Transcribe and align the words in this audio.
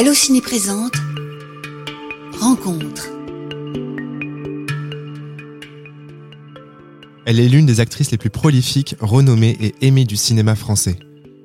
Allociné 0.00 0.40
présente 0.40 0.94
Rencontre. 2.40 3.10
Elle 7.26 7.38
est 7.38 7.48
l'une 7.48 7.66
des 7.66 7.80
actrices 7.80 8.10
les 8.10 8.16
plus 8.16 8.30
prolifiques, 8.30 8.96
renommées 8.98 9.58
et 9.60 9.74
aimées 9.86 10.06
du 10.06 10.16
cinéma 10.16 10.54
français. 10.54 10.96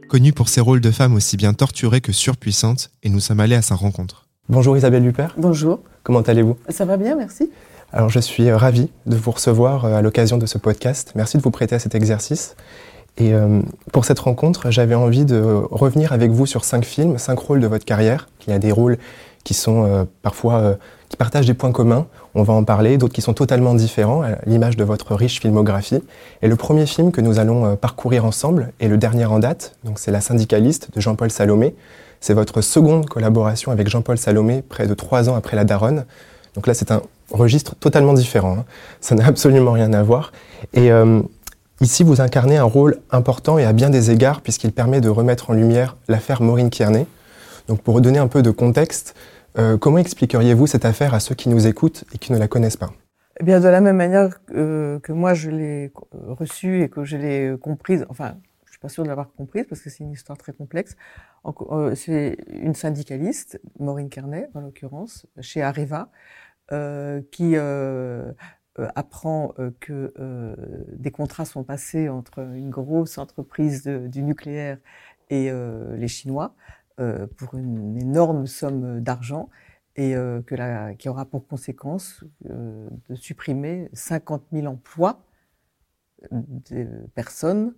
Connue 0.08 0.32
pour 0.32 0.48
ses 0.48 0.62
rôles 0.62 0.80
de 0.80 0.90
femme 0.90 1.16
aussi 1.16 1.36
bien 1.36 1.54
torturées 1.54 2.00
que 2.00 2.14
surpuissantes, 2.14 2.92
et 3.04 3.10
nous 3.10 3.20
sommes 3.20 3.42
allés 3.42 3.56
à 3.56 3.62
sa 3.62 3.76
rencontre. 3.76 4.26
Bonjour 4.48 4.78
Isabelle 4.78 5.06
Huppert. 5.06 5.36
Bonjour. 5.38 5.82
Comment 6.04 6.22
allez-vous? 6.22 6.56
Ça 6.70 6.86
va 6.86 6.96
bien, 6.96 7.18
merci. 7.18 7.52
Alors 7.92 8.08
je 8.08 8.20
suis 8.20 8.50
ravi 8.54 8.90
de 9.06 9.18
vous 9.18 9.32
recevoir 9.32 9.84
euh, 9.84 9.96
à 9.96 10.02
l'occasion 10.02 10.38
de 10.38 10.46
ce 10.46 10.58
podcast. 10.58 11.12
Merci 11.16 11.36
de 11.36 11.42
vous 11.42 11.52
prêter 11.52 11.76
à 11.76 11.80
cet 11.80 11.94
exercice. 11.94 12.56
Et 13.18 13.34
euh, 13.34 13.62
pour 13.94 14.06
cette 14.06 14.20
rencontre, 14.20 14.72
j'avais 14.72 14.96
envie 14.96 15.26
de 15.26 15.42
revenir 15.72 16.12
avec 16.12 16.32
vous 16.32 16.46
sur 16.46 16.66
cinq 16.66 16.84
films, 16.84 17.18
cinq 17.18 17.40
rôles 17.40 17.62
de 17.62 17.68
votre 17.68 17.86
carrière. 17.86 18.28
Il 18.46 18.52
y 18.52 18.54
a 18.54 18.60
des 18.60 18.72
rôles 18.72 18.98
qui 19.44 19.54
sont 19.54 19.86
euh, 19.86 20.04
parfois 20.22 20.78
qui 21.08 21.18
partagent 21.18 21.46
des 21.46 21.54
points 21.54 21.72
communs. 21.72 22.08
On 22.34 22.44
va 22.44 22.54
en 22.54 22.64
parler. 22.64 22.98
D'autres 22.98 23.14
qui 23.14 23.22
sont 23.22 23.34
totalement 23.34 23.74
différents, 23.74 24.22
à 24.24 24.38
l'image 24.46 24.76
de 24.76 24.84
votre 24.84 25.16
riche 25.16 25.40
filmographie. 25.40 26.02
Et 26.42 26.48
le 26.48 26.56
premier 26.56 26.86
film 26.86 27.12
que 27.12 27.22
nous 27.22 27.40
allons 27.40 27.76
parcourir 27.76 28.26
ensemble 28.26 28.74
est 28.80 28.88
le 28.88 28.98
dernier 28.98 29.26
en 29.26 29.40
date. 29.40 29.76
Donc 29.84 30.00
c'est 30.00 30.12
La 30.12 30.20
syndicaliste 30.20 30.90
de 30.94 31.00
Jean-Paul 31.00 31.32
Salomé. 31.32 31.76
C'est 32.20 32.34
votre 32.34 32.62
seconde 32.62 33.06
collaboration 33.06 33.72
avec 33.72 33.88
Jean-Paul 33.88 34.18
Salomé, 34.18 34.64
près 34.68 34.88
de 34.88 34.94
trois 34.96 35.30
ans 35.30 35.36
après 35.36 35.56
La 35.56 35.64
Daronne. 35.64 36.06
Donc 36.56 36.68
là, 36.68 36.74
c'est 36.74 36.92
un 36.92 37.02
registre 37.32 37.76
totalement 37.76 38.14
différent. 38.14 38.58
Hein. 38.60 38.66
Ça 39.02 39.16
n'a 39.16 39.26
absolument 39.28 39.74
rien 39.74 39.94
à 39.94 40.04
voir. 40.04 40.32
Et 40.74 40.92
euh, 40.92 41.22
ici, 41.82 42.04
vous 42.04 42.22
incarnez 42.22 42.58
un 42.58 42.64
rôle 42.64 43.00
important 43.12 43.58
et 43.58 43.66
à 43.66 43.74
bien 43.74 43.90
des 43.90 44.12
égards, 44.12 44.42
puisqu'il 44.42 44.72
permet 44.72 45.02
de 45.02 45.10
remettre 45.10 45.50
en 45.50 45.54
lumière 45.54 45.98
l'affaire 46.08 46.42
Maureen 46.42 46.70
Kearney. 46.70 47.06
Donc 47.68 47.82
pour 47.82 47.96
redonner 47.96 48.20
un 48.20 48.28
peu 48.28 48.42
de 48.42 48.52
contexte, 48.52 49.16
euh, 49.58 49.78
comment 49.78 49.98
expliqueriez-vous 49.98 50.68
cette 50.68 50.86
affaire 50.86 51.14
à 51.14 51.20
ceux 51.20 51.36
qui 51.36 51.50
nous 51.50 51.68
écoutent 51.68 52.04
et 52.14 52.18
qui 52.18 52.32
ne 52.32 52.38
la 52.38 52.48
connaissent 52.48 52.78
pas? 52.78 52.92
Eh 53.40 53.44
bien, 53.44 53.60
de 53.60 53.68
la 53.68 53.82
même 53.82 53.98
manière 53.98 54.44
que, 54.46 55.00
que 55.04 55.12
moi 55.12 55.34
je 55.34 55.50
l'ai 55.50 55.92
reçue 56.28 56.84
et 56.84 56.90
que 56.90 57.04
je 57.04 57.18
l'ai 57.18 57.56
comprise, 57.62 58.06
enfin, 58.10 58.36
je 58.66 58.72
suis 58.72 58.80
pas 58.80 58.90
sûre 58.90 59.04
de 59.04 59.10
l'avoir 59.10 59.32
comprise 59.34 59.66
parce 59.68 59.82
que 59.82 59.90
c'est 59.90 60.04
une 60.04 60.12
histoire 60.12 60.38
très 60.38 60.54
complexe. 60.54 60.96
Euh, 61.72 61.96
c'est 61.96 62.38
une 62.50 62.76
syndicaliste, 62.76 63.60
Maureen 63.80 64.10
Kearney 64.10 64.48
en 64.54 64.62
l'occurrence, 64.62 65.26
chez 65.42 65.62
Areva, 65.62 66.10
euh, 66.72 67.22
qui 67.32 67.56
euh, 67.56 67.60
euh, 67.62 68.32
apprend 68.96 69.54
que 69.80 70.14
des 70.94 71.12
contrats 71.12 71.46
sont 71.46 71.64
passés 71.64 72.10
entre 72.10 72.40
une 72.40 72.70
grosse 72.70 73.18
entreprise 73.18 73.84
du 73.86 74.22
nucléaire 74.22 74.78
et 75.30 75.50
les 75.50 76.08
Chinois 76.08 76.54
pour 77.38 77.56
une 77.56 77.98
énorme 77.98 78.48
somme 78.48 79.00
d'argent 79.00 79.50
et 79.96 80.14
que 80.14 80.56
la, 80.56 80.94
qui 80.96 81.08
aura 81.08 81.26
pour 81.26 81.48
conséquence 81.48 82.26
de 82.44 83.16
supprimer 83.16 83.90
50 83.94 84.44
000 84.52 84.68
emplois 84.68 85.24
de 86.32 86.88
personnes 87.14 87.74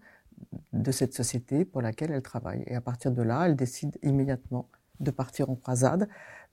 de 0.74 0.92
cette 0.92 1.14
société 1.14 1.66
pour 1.66 1.82
laquelle 1.82 2.12
elle 2.12 2.22
travaille. 2.22 2.64
Et 2.68 2.76
à 2.76 2.82
partir 2.82 3.12
de 3.12 3.22
là, 3.22 3.48
elle 3.48 3.56
décide 3.56 3.98
immédiatement 4.04 4.70
de 5.00 5.12
partir 5.12 5.50
en 5.50 5.56
croisade 5.56 6.08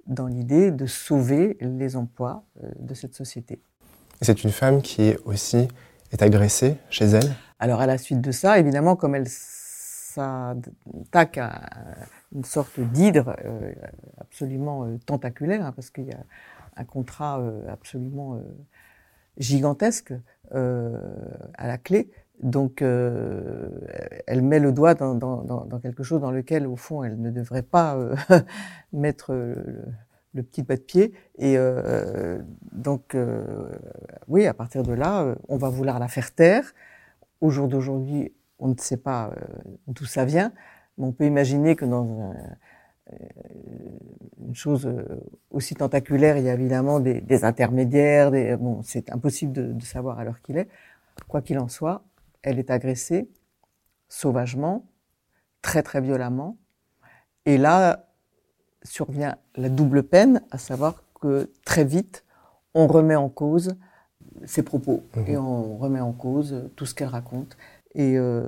dans 0.07 0.27
l'idée 0.27 0.71
de 0.71 0.87
sauver 0.87 1.57
les 1.61 1.97
emplois 1.97 2.45
euh, 2.63 2.71
de 2.79 2.95
cette 2.95 3.15
société. 3.15 3.63
C'est 4.21 4.45
une 4.45 4.51
femme 4.51 4.83
qui 4.83 5.15
aussi 5.25 5.69
est 6.13 6.23
agressée 6.23 6.77
chez 6.91 7.07
elle. 7.07 7.35
Alors 7.59 7.81
à 7.81 7.87
la 7.87 7.99
suite 7.99 8.21
de 8.21 8.33
ça, 8.33 8.59
évidemment, 8.59 8.97
comme 8.97 9.15
elle 9.15 9.29
s'attaque 9.29 11.39
à 11.39 11.63
une 12.35 12.45
sorte 12.45 12.81
d'hydre 12.81 13.37
euh, 13.45 13.73
absolument 14.21 14.85
euh, 14.85 14.99
tentaculaire, 15.07 15.65
hein, 15.65 15.73
parce 15.73 15.91
qu'il 15.91 16.05
y 16.05 16.13
a 16.13 16.19
un 16.77 16.85
contrat 16.85 17.41
absolument 17.69 18.43
gigantesque 19.39 20.13
à 20.51 21.69
la 21.69 21.79
clé, 21.79 22.11
donc, 22.43 22.83
elle 22.83 24.43
met 24.43 24.59
le 24.59 24.73
doigt 24.73 24.95
dans, 24.95 25.81
quelque 25.81 26.03
chose 26.03 26.21
dans 26.21 26.33
lequel, 26.33 26.67
au 26.67 26.75
fond, 26.75 27.05
elle 27.05 27.21
ne 27.21 27.31
devrait 27.31 27.63
pas 27.63 27.97
mettre 28.93 29.33
le, 30.35 30.43
petit 30.43 30.63
pas 30.63 30.77
de 30.77 30.81
pied. 30.81 31.13
Et 31.39 31.57
euh, 31.57 32.41
donc, 32.73 33.15
euh, 33.15 33.69
oui, 34.29 34.47
à 34.47 34.55
partir 34.55 34.83
de 34.83 34.93
là, 34.93 35.23
euh, 35.23 35.35
on 35.49 35.57
va 35.57 35.69
vouloir 35.69 35.99
la 35.99 36.09
faire 36.09 36.35
taire. 36.35 36.73
Au 37.41 37.51
jour 37.51 37.69
d'aujourd'hui, 37.69 38.33
on 38.59 38.69
ne 38.69 38.75
sait 38.79 38.97
pas 38.97 39.35
d'où 39.89 40.05
ça 40.05 40.25
vient, 40.25 40.53
mais 40.97 41.07
on 41.07 41.13
peut 41.13 41.27
imaginer 41.27 41.77
que 41.77 41.85
dans 41.85 42.33
une 44.41 44.55
chose 44.55 44.89
aussi 45.51 45.75
tentaculaire, 45.75 46.39
il 46.39 46.45
y 46.45 46.49
a 46.49 46.55
évidemment 46.55 47.01
des, 47.01 47.45
intermédiaires. 47.45 48.31
Des, 48.31 48.57
bon, 48.57 48.83
c'est 48.83 49.11
impossible 49.11 49.53
de, 49.53 49.73
de 49.73 49.83
savoir 49.83 50.19
à 50.19 50.25
l'heure 50.25 50.41
qu'il 50.41 50.57
est. 50.57 50.69
Quoi 51.29 51.43
qu'il 51.43 51.59
en 51.59 51.69
soit, 51.69 52.05
elle 52.43 52.59
est 52.59 52.71
agressée 52.71 53.29
sauvagement, 54.15 54.87
très 55.63 55.83
très 55.83 56.01
violemment. 56.01 56.57
Et 57.47 57.59
là, 57.59 58.09
survient 58.85 59.37
la 59.57 59.69
double 59.69 60.03
peine, 60.03 60.43
à 60.51 60.59
savoir 60.59 61.03
que 61.21 61.51
très 61.65 61.85
vite, 61.85 62.25
on 62.75 62.87
remet 62.87 63.17
en 63.17 63.29
cause 63.29 63.77
ses 64.47 64.63
propos 64.63 65.03
mhm. 65.17 65.25
et 65.29 65.37
on 65.37 65.79
remet 65.79 66.01
en 66.01 66.13
cause 66.13 66.69
tout 66.77 66.87
ce 66.87 66.95
qu'elle 66.95 67.09
raconte. 67.09 67.57
Et 67.95 68.17
euh, 68.19 68.45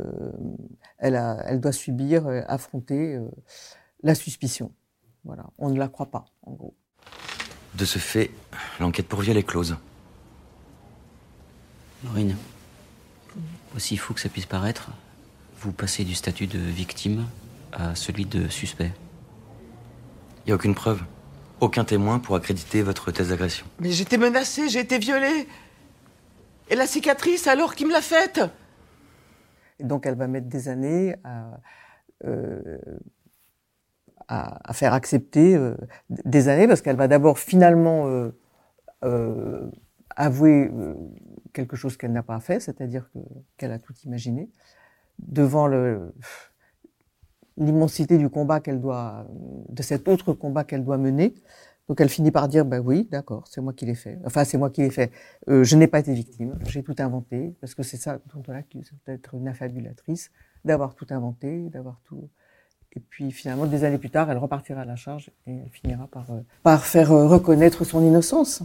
elle, 0.99 1.15
a, 1.15 1.43
elle 1.47 1.61
doit 1.61 1.73
subir, 1.73 2.27
euh, 2.27 2.43
affronter 2.49 3.15
euh, 3.15 3.29
la 4.03 4.15
suspicion. 4.15 4.73
Voilà, 5.25 5.47
on 5.59 5.71
ne 5.71 5.79
la 5.79 5.89
croit 5.89 6.11
pas, 6.11 6.27
en 6.43 6.53
gros. 6.53 6.75
De 7.75 7.85
ce 7.85 7.99
fait, 7.99 8.31
l'enquête 8.81 9.07
pour 9.07 9.21
viol 9.21 9.37
est 9.37 9.43
close. 9.43 9.77
Maureen, 12.05 12.37
aussi 13.75 13.97
fou 13.97 14.15
que 14.15 14.21
ça 14.21 14.29
puisse 14.29 14.47
paraître, 14.47 14.91
vous 15.61 15.73
passez 15.73 16.05
du 16.05 16.15
statut 16.15 16.47
de 16.47 16.59
victime 16.59 17.27
à 17.73 17.95
celui 17.95 18.25
de 18.25 18.49
suspect. 18.49 18.93
Il 20.47 20.51
n'y 20.51 20.53
a 20.53 20.55
aucune 20.55 20.77
preuve. 20.77 21.03
Aucun 21.59 21.85
témoin 21.85 22.21
pour 22.21 22.37
accréditer 22.37 22.81
votre 22.83 23.11
thèse 23.11 23.31
d'agression. 23.31 23.67
Mais 23.81 23.91
j'étais 23.91 24.17
menacée, 24.17 24.69
j'ai 24.69 24.79
été 24.79 24.99
violée. 24.99 25.49
Et 26.71 26.77
la 26.77 26.87
cicatrice, 26.87 27.49
alors, 27.49 27.75
qui 27.75 27.85
me 27.85 27.91
l'a 27.91 28.01
faite? 28.01 28.41
Donc 29.81 30.07
elle 30.07 30.15
va 30.15 30.29
mettre 30.29 30.47
des 30.47 30.69
années 30.69 31.17
à, 31.25 31.61
euh, 32.25 32.79
à, 34.29 34.73
faire 34.73 34.95
accepter 34.95 35.57
euh, 35.57 35.75
des 36.11 36.49
années, 36.49 36.69
parce 36.69 36.81
qu'elle 36.81 36.97
va 36.97 37.09
d'abord 37.09 37.41
finalement 37.41 38.31
euh, 39.03 39.71
avouer 40.15 40.71
quelque 41.53 41.75
chose 41.75 41.97
qu'elle 41.97 42.13
n'a 42.13 42.23
pas 42.23 42.39
fait, 42.39 42.61
c'est-à-dire 42.61 43.11
qu'elle 43.57 43.73
a 43.73 43.81
tout 43.81 43.95
imaginé, 44.05 44.49
devant 45.19 45.67
le 45.67 46.15
l'immensité 47.59 48.19
du 48.19 48.29
combat 48.29 48.61
qu'elle 48.61 48.81
doit, 48.81 49.27
de 49.69 49.83
cet 49.83 50.09
autre 50.09 50.33
combat 50.33 50.65
qu'elle 50.65 50.85
doit 50.85 50.99
mener. 50.99 51.35
Donc 51.89 52.01
elle 52.01 52.09
finit 52.09 52.33
par 52.33 52.49
dire, 52.49 52.65
ben 52.65 52.83
oui, 52.85 53.09
d'accord, 53.11 53.45
c'est 53.49 53.61
moi 53.61 53.73
qui 53.73 53.87
l'ai 53.87 53.95
fait. 53.95 54.19
Enfin, 54.25 54.45
c'est 54.45 54.59
moi 54.59 54.71
qui 54.71 54.83
l'ai 54.83 54.91
fait. 54.91 55.13
Euh, 55.49 55.63
je 55.63 55.77
n'ai 55.77 55.87
pas 55.87 56.01
été 56.01 56.13
victime, 56.13 56.59
j'ai 56.67 56.83
tout 56.83 56.97
inventé, 56.99 57.55
parce 57.61 57.75
que 57.75 57.83
c'est 57.83 57.97
ça 57.97 58.19
dont 58.35 58.43
on 58.49 58.53
accuse 58.53 58.91
d'être 59.07 59.35
une 59.35 59.47
affabulatrice, 59.47 60.31
d'avoir 60.65 60.95
tout 60.95 61.07
inventé, 61.11 61.69
d'avoir 61.71 62.01
tout. 62.05 62.29
Et 62.97 63.01
puis 63.01 63.31
finalement, 63.31 63.67
des 63.67 63.85
années 63.85 63.99
plus 63.99 64.11
tard, 64.11 64.31
elle 64.31 64.39
repartira 64.39 64.81
à 64.81 64.85
la 64.85 64.97
charge 64.97 65.31
et 65.47 65.53
elle 65.53 65.71
finira 65.71 66.09
par, 66.09 66.31
euh, 66.31 66.41
par 66.65 66.85
faire 66.85 67.13
euh, 67.13 67.29
reconnaître 67.29 67.85
son 67.85 68.03
innocence. 68.03 68.63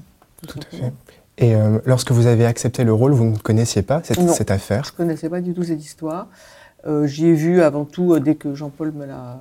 Tout, 0.48 0.60
à 0.60 0.76
fait. 0.76 0.94
Et 1.38 1.54
lorsque 1.86 2.12
vous 2.12 2.26
avez 2.26 2.46
accepté 2.46 2.84
le 2.84 2.94
rôle, 2.94 3.14
vous 3.14 3.26
ne 3.26 3.38
connaissiez 3.38 3.84
pas 3.84 4.02
cette, 4.04 4.28
cette 4.30 4.52
affaire 4.52 4.84
Je 4.84 4.92
ne 4.92 4.98
connaissais 4.98 5.30
pas 5.30 5.40
du 5.40 5.54
tout 5.54 5.64
cette 5.64 5.84
histoire. 5.84 6.28
Euh, 6.88 7.06
J'y 7.08 7.28
ai 7.28 7.34
vu 7.34 7.62
avant 7.62 7.86
tout, 7.86 8.14
euh, 8.14 8.20
dès 8.20 8.36
que 8.36 8.56
Jean-Paul 8.56 8.92
me 8.92 9.06
l'a, 9.06 9.40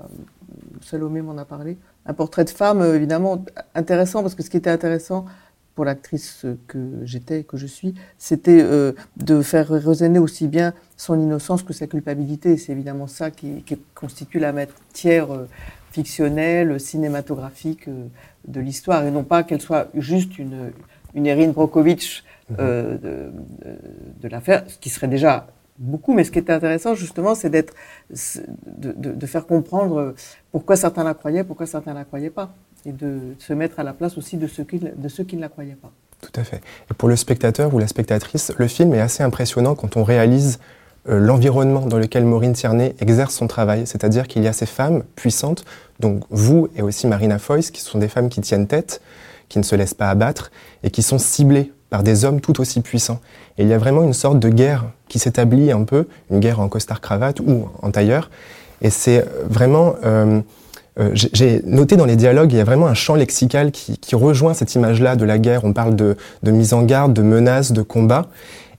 Salomé 0.83 1.23
m'en 1.23 1.37
a 1.39 1.45
parlé, 1.45 1.79
un 2.07 2.13
portrait 2.13 2.45
de 2.45 2.51
femme 2.51 2.81
euh, 2.81 2.97
évidemment 2.97 3.45
intéressant 3.75 4.23
parce 4.23 4.35
que 4.35 4.43
ce 4.43 4.51
qui 4.51 4.57
était 4.57 4.71
intéressant 4.71 5.25
pour 5.75 5.85
l'actrice 5.85 6.45
que 6.67 6.79
j'étais 7.05 7.41
et 7.41 7.45
que 7.45 7.57
je 7.57 7.67
suis, 7.67 7.95
c'était 8.19 8.63
de 9.17 9.41
faire 9.41 9.69
résonner 9.69 10.19
aussi 10.19 10.47
bien 10.47 10.75
son 10.97 11.19
innocence 11.19 11.63
que 11.63 11.73
sa 11.73 11.87
culpabilité. 11.87 12.59
C'est 12.59 12.73
évidemment 12.73 13.07
ça 13.07 13.31
qui, 13.31 13.63
qui, 13.63 13.79
constitue 13.95 14.41
la 14.41 14.53
matière 14.53 15.29
fictionnelle, 15.93 16.79
cinématographique 16.81 17.89
de 17.89 18.61
l'histoire, 18.61 19.07
et 19.07 19.11
non 19.11 19.23
pas 19.23 19.43
qu'elle 19.43 19.63
soit 19.63 19.89
juste 19.95 20.39
une, 20.39 20.73
une 21.15 21.27
Erin 21.27 21.49
Brockovich 21.49 22.25
mmh. 22.51 22.57
de, 22.57 22.99
de, 23.03 23.33
de 24.21 24.29
l'affaire, 24.29 24.65
ce 24.67 24.77
qui 24.77 24.91
serait 24.91 25.09
déjà 25.09 25.47
beaucoup, 25.81 26.13
mais 26.13 26.23
ce 26.25 26.31
qui 26.31 26.39
est 26.39 26.51
intéressant 26.51 26.95
justement, 26.95 27.35
c'est 27.35 27.51
d'être, 27.51 27.75
de, 28.11 29.27
faire 29.27 29.47
comprendre 29.47 30.15
pourquoi 30.53 30.77
certains 30.77 31.03
la 31.03 31.15
croyaient, 31.15 31.43
pourquoi 31.43 31.67
certains 31.67 31.95
la 31.95 32.05
croyaient 32.05 32.31
pas, 32.31 32.53
et 32.85 32.93
de 32.93 33.35
se 33.39 33.53
mettre 33.53 33.81
à 33.81 33.83
la 33.83 33.93
place 33.93 34.17
aussi 34.17 34.37
de 34.37 34.47
ceux 34.47 34.65
qui, 34.65 34.79
de 34.79 35.09
ceux 35.09 35.25
qui 35.25 35.37
ne 35.37 35.41
la 35.41 35.49
croyaient 35.49 35.77
pas. 35.81 35.91
Tout 36.21 36.39
à 36.39 36.45
fait. 36.45 36.61
Et 36.91 36.95
pour 36.95 37.09
le 37.09 37.17
spectateur 37.17 37.75
ou 37.75 37.79
la 37.79 37.87
spectatrice, 37.87 38.53
le 38.57 38.69
film 38.69 38.93
est 38.95 39.01
assez 39.01 39.23
impressionnant 39.23 39.75
quand 39.75 39.97
on 39.97 40.05
réalise 40.05 40.59
euh, 41.09 41.19
l'environnement 41.19 41.87
dans 41.87 41.97
lequel 41.97 42.27
Maureen 42.27 42.53
Tierney 42.53 42.95
exerce 43.01 43.35
son 43.35 43.47
travail, 43.47 43.87
c'est-à-dire 43.87 44.29
qu'il 44.29 44.43
y 44.43 44.49
a 44.49 44.53
ces 44.53 44.67
femmes 44.67 45.03
puissantes, 45.17 45.65
donc 45.99 46.25
vous 46.29 46.69
et 46.77 46.83
aussi 46.83 47.07
Marina 47.07 47.39
Foïs, 47.39 47.71
qui 47.71 47.81
sont 47.81 47.99
des 47.99 48.09
femmes 48.09 48.29
qui 48.29 48.43
tiennent 48.43 48.67
tête, 48.67 49.01
qui 49.49 49.59
ne 49.59 49.65
se 49.65 49.75
laissent 49.75 49.95
pas 49.95 50.11
abattre 50.11 50.51
et 50.83 50.91
qui 50.91 51.03
sont 51.03 51.19
ciblées 51.19 51.73
par 51.91 52.03
des 52.03 52.25
hommes 52.25 52.41
tout 52.41 52.61
aussi 52.61 52.81
puissants. 52.81 53.21
Et 53.59 53.63
il 53.63 53.69
y 53.69 53.75
a 53.75 53.79
vraiment 53.79 54.03
une 54.03 54.13
sorte 54.13 54.39
de 54.39 54.49
guerre 54.49 54.87
qui 55.09 55.19
s'établit 55.19 55.73
un 55.73 55.83
peu, 55.83 56.07
une 56.31 56.41
guerre 56.41 56.61
en 56.61 56.69
costard-cravate 56.69 57.41
ou 57.41 57.69
en 57.83 57.91
tailleur. 57.91 58.31
Et 58.81 58.91
c'est 58.91 59.27
vraiment... 59.49 59.97
Euh, 60.05 60.41
euh, 60.99 61.11
j'ai 61.15 61.63
noté 61.65 61.97
dans 61.97 62.05
les 62.05 62.17
dialogues, 62.17 62.53
il 62.53 62.57
y 62.57 62.61
a 62.61 62.65
vraiment 62.65 62.87
un 62.87 62.95
champ 62.95 63.15
lexical 63.15 63.71
qui, 63.71 63.97
qui 63.97 64.17
rejoint 64.17 64.55
cette 64.55 64.75
image-là 64.75 65.17
de 65.17 65.25
la 65.25 65.39
guerre. 65.39 65.65
On 65.65 65.73
parle 65.73 65.95
de, 65.95 66.17
de, 66.43 66.51
mise 66.51 66.73
en 66.73 66.83
garde, 66.83 67.13
de 67.13 67.23
menaces, 67.23 67.73
de 67.73 67.83
combat. 67.83 68.27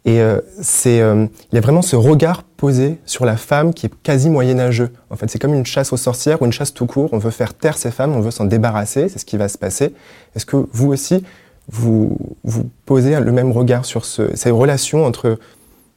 Et 0.04 0.20
euh, 0.20 0.42
c'est, 0.62 1.00
euh, 1.00 1.28
il 1.52 1.56
y 1.56 1.58
a 1.58 1.62
vraiment 1.62 1.84
ce 1.84 1.96
regard 1.96 2.44
posé 2.44 2.98
sur 3.06 3.24
la 3.24 3.38
femme 3.38 3.74
qui 3.74 3.86
est 3.86 3.92
quasi 4.04 4.30
moyenâgeux. 4.30 4.90
En 5.12 5.16
fait, 5.16 5.30
c'est 5.30 5.38
comme 5.38 5.54
une 5.54 5.66
chasse 5.66 5.94
aux 5.94 5.98
sorcières 5.98 6.42
ou 6.42 6.46
une 6.46 6.52
chasse 6.52 6.74
tout 6.74 6.88
court. 6.88 7.10
On 7.12 7.20
veut 7.20 7.32
faire 7.32 7.54
taire 7.54 7.78
ces 7.78 7.92
femmes, 7.92 8.16
on 8.16 8.20
veut 8.20 8.32
s'en 8.32 8.46
débarrasser. 8.46 9.10
C'est 9.10 9.20
ce 9.20 9.26
qui 9.26 9.38
va 9.38 9.48
se 9.48 9.60
passer. 9.60 9.94
Est-ce 10.36 10.46
que 10.46 10.58
vous 10.72 10.92
aussi, 10.92 11.24
vous, 11.72 12.18
vous 12.44 12.70
posez 12.86 13.20
le 13.20 13.32
même 13.32 13.52
regard 13.52 13.86
sur 13.86 14.06
ce, 14.06 14.36
ces 14.36 14.52
relations 14.52 15.06
entre 15.06 15.40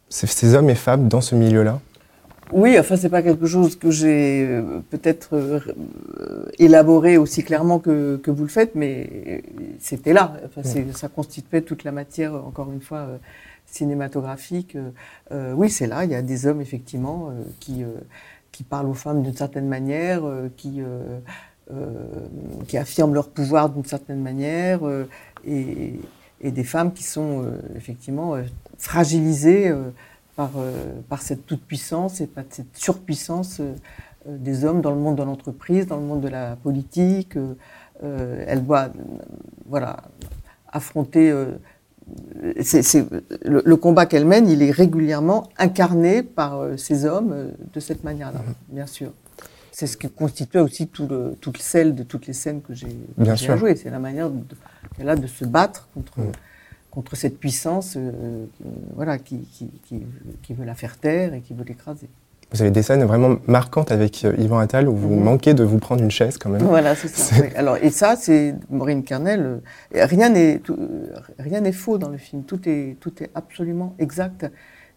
ces, 0.09 0.27
ces 0.27 0.55
hommes 0.55 0.71
et 0.71 0.75
femmes 0.75 1.09
dans 1.09 1.21
ce 1.21 1.35
milieu-là? 1.35 1.81
Oui, 2.53 2.79
enfin, 2.79 2.97
c'est 2.97 3.09
pas 3.09 3.23
quelque 3.23 3.47
chose 3.47 3.77
que 3.77 3.91
j'ai 3.91 4.47
euh, 4.47 4.81
peut-être 4.91 5.31
euh, 5.33 5.61
élaboré 6.59 7.17
aussi 7.17 7.43
clairement 7.43 7.79
que, 7.79 8.17
que, 8.17 8.31
vous 8.31 8.43
le 8.43 8.49
faites, 8.49 8.75
mais 8.75 9.43
c'était 9.81 10.13
là. 10.13 10.37
Enfin, 10.47 10.63
ça 10.93 11.09
constituait 11.09 11.63
toute 11.63 11.85
la 11.85 11.91
matière, 11.91 12.35
encore 12.35 12.71
une 12.71 12.81
fois, 12.81 12.99
euh, 12.99 13.17
cinématographique. 13.67 14.77
Euh, 15.33 15.53
oui, 15.55 15.71
c'est 15.71 15.87
là. 15.87 16.05
Il 16.05 16.11
y 16.11 16.15
a 16.15 16.23
des 16.23 16.47
hommes, 16.47 16.61
effectivement, 16.61 17.33
qui, 17.61 17.83
qui 18.53 18.63
parlent 18.63 18.89
aux 18.89 18.95
femmes 18.95 19.23
d'une 19.23 19.37
certaine 19.37 19.67
manière, 19.67 20.23
qui, 20.57 20.81
qui 22.69 22.77
affirment 22.77 23.15
leur 23.15 23.29
pouvoir 23.29 23.71
d'une 23.71 23.85
certaine 23.85 24.21
manière, 24.21 24.81
et, 25.47 25.99
et, 26.41 26.51
des 26.51 26.65
femmes 26.65 26.93
qui 26.93 27.03
sont, 27.03 27.45
effectivement, 27.75 28.37
fragilisées 28.79 29.73
par, 30.37 30.51
euh, 30.57 31.01
par 31.09 31.23
cette 31.23 31.47
toute-puissance 31.47 32.21
et 32.21 32.27
par 32.27 32.45
cette 32.51 32.77
surpuissance 32.77 33.61
euh, 33.61 33.75
des 34.27 34.65
hommes 34.65 34.81
dans 34.81 34.91
le 34.91 34.97
monde 34.97 35.17
de 35.17 35.23
l'entreprise, 35.23 35.87
dans 35.87 35.97
le 35.97 36.03
monde 36.03 36.23
de 36.23 36.29
la 36.29 36.57
politique. 36.57 37.37
Euh, 37.37 38.45
elle 38.47 38.65
doit 38.65 38.89
voilà, 39.67 39.99
affronter. 40.69 41.33
c'est 42.61 43.07
le, 43.45 43.63
le, 43.65 43.77
combat 43.77 44.07
qu'elle 44.07 44.25
mène, 44.25 44.49
il 44.49 44.63
est 44.63 44.71
régulièrement 44.71 45.49
incarné 45.59 46.23
par 46.23 46.67
ces 46.77 47.05
hommes 47.05 47.53
de 47.73 47.81
cette 47.81 48.03
manière-là, 48.03 48.41
mm-hmm. 48.41 48.75
bien 48.75 48.87
sûr. 48.87 49.13
C'est 49.77 49.89
ce 49.89 49.97
qui 49.97 50.09
constitue 50.09 50.59
aussi 50.59 50.87
tout 50.87 51.09
le, 51.09 51.37
tout 51.41 51.51
le 51.53 51.59
sel 51.59 51.97
de 51.97 52.05
toutes 52.05 52.29
les 52.29 52.33
scènes 52.33 52.63
que 52.63 52.75
j'ai 52.75 52.97
jouées. 53.57 53.75
C'est 53.75 53.91
la 53.91 53.99
manière 53.99 54.31
qu'elle 54.97 55.09
a 55.09 55.17
de 55.17 55.27
se 55.27 55.45
battre 55.45 55.89
contre. 55.93 56.21
Mm 56.21 56.33
contre 56.95 57.17
cette 57.17 57.39
puissance 57.39 57.97
euh, 57.97 58.47
euh, 58.65 58.69
voilà, 58.95 59.19
qui, 59.19 59.41
qui, 59.41 59.69
qui, 59.87 60.03
qui, 60.43 60.55
veut 60.55 60.65
la 60.65 60.75
faire 60.75 60.97
taire 60.97 61.35
et 61.35 61.41
qui 61.41 61.53
veut 61.53 61.65
l'écraser. 61.65 62.09
Vous 62.53 62.63
avez 62.63 62.71
des 62.71 62.83
scènes 62.83 63.03
vraiment 63.05 63.37
marquantes 63.49 63.91
avec 63.91 64.25
euh, 64.25 64.35
Yvan 64.39 64.59
Attal 64.59 64.89
où 64.89 64.95
vous 64.95 65.15
mmh. 65.15 65.25
manquez 65.25 65.55
de 65.55 65.65
vous 65.65 65.79
prendre 65.79 66.03
une 66.05 66.11
chaise 66.11 66.39
quand 66.39 66.51
même. 66.51 66.63
Voilà, 66.63 66.95
c'est 66.95 67.09
ça. 67.09 67.45
Alors, 67.57 67.77
et 67.79 67.91
ça, 67.91 68.15
c'est 68.17 68.55
Maureen 68.71 69.03
Kernel. 69.03 69.61
rien 69.93 70.29
n'est 70.29 70.63
rien 71.39 71.61
n'est 71.61 71.73
faux 71.73 71.99
dans 71.99 72.11
le 72.11 72.19
film. 72.19 72.45
Tout 72.45 72.69
est 72.69 72.97
tout 73.01 73.13
est 73.23 73.31
absolument 73.35 73.97
exact. 73.99 74.47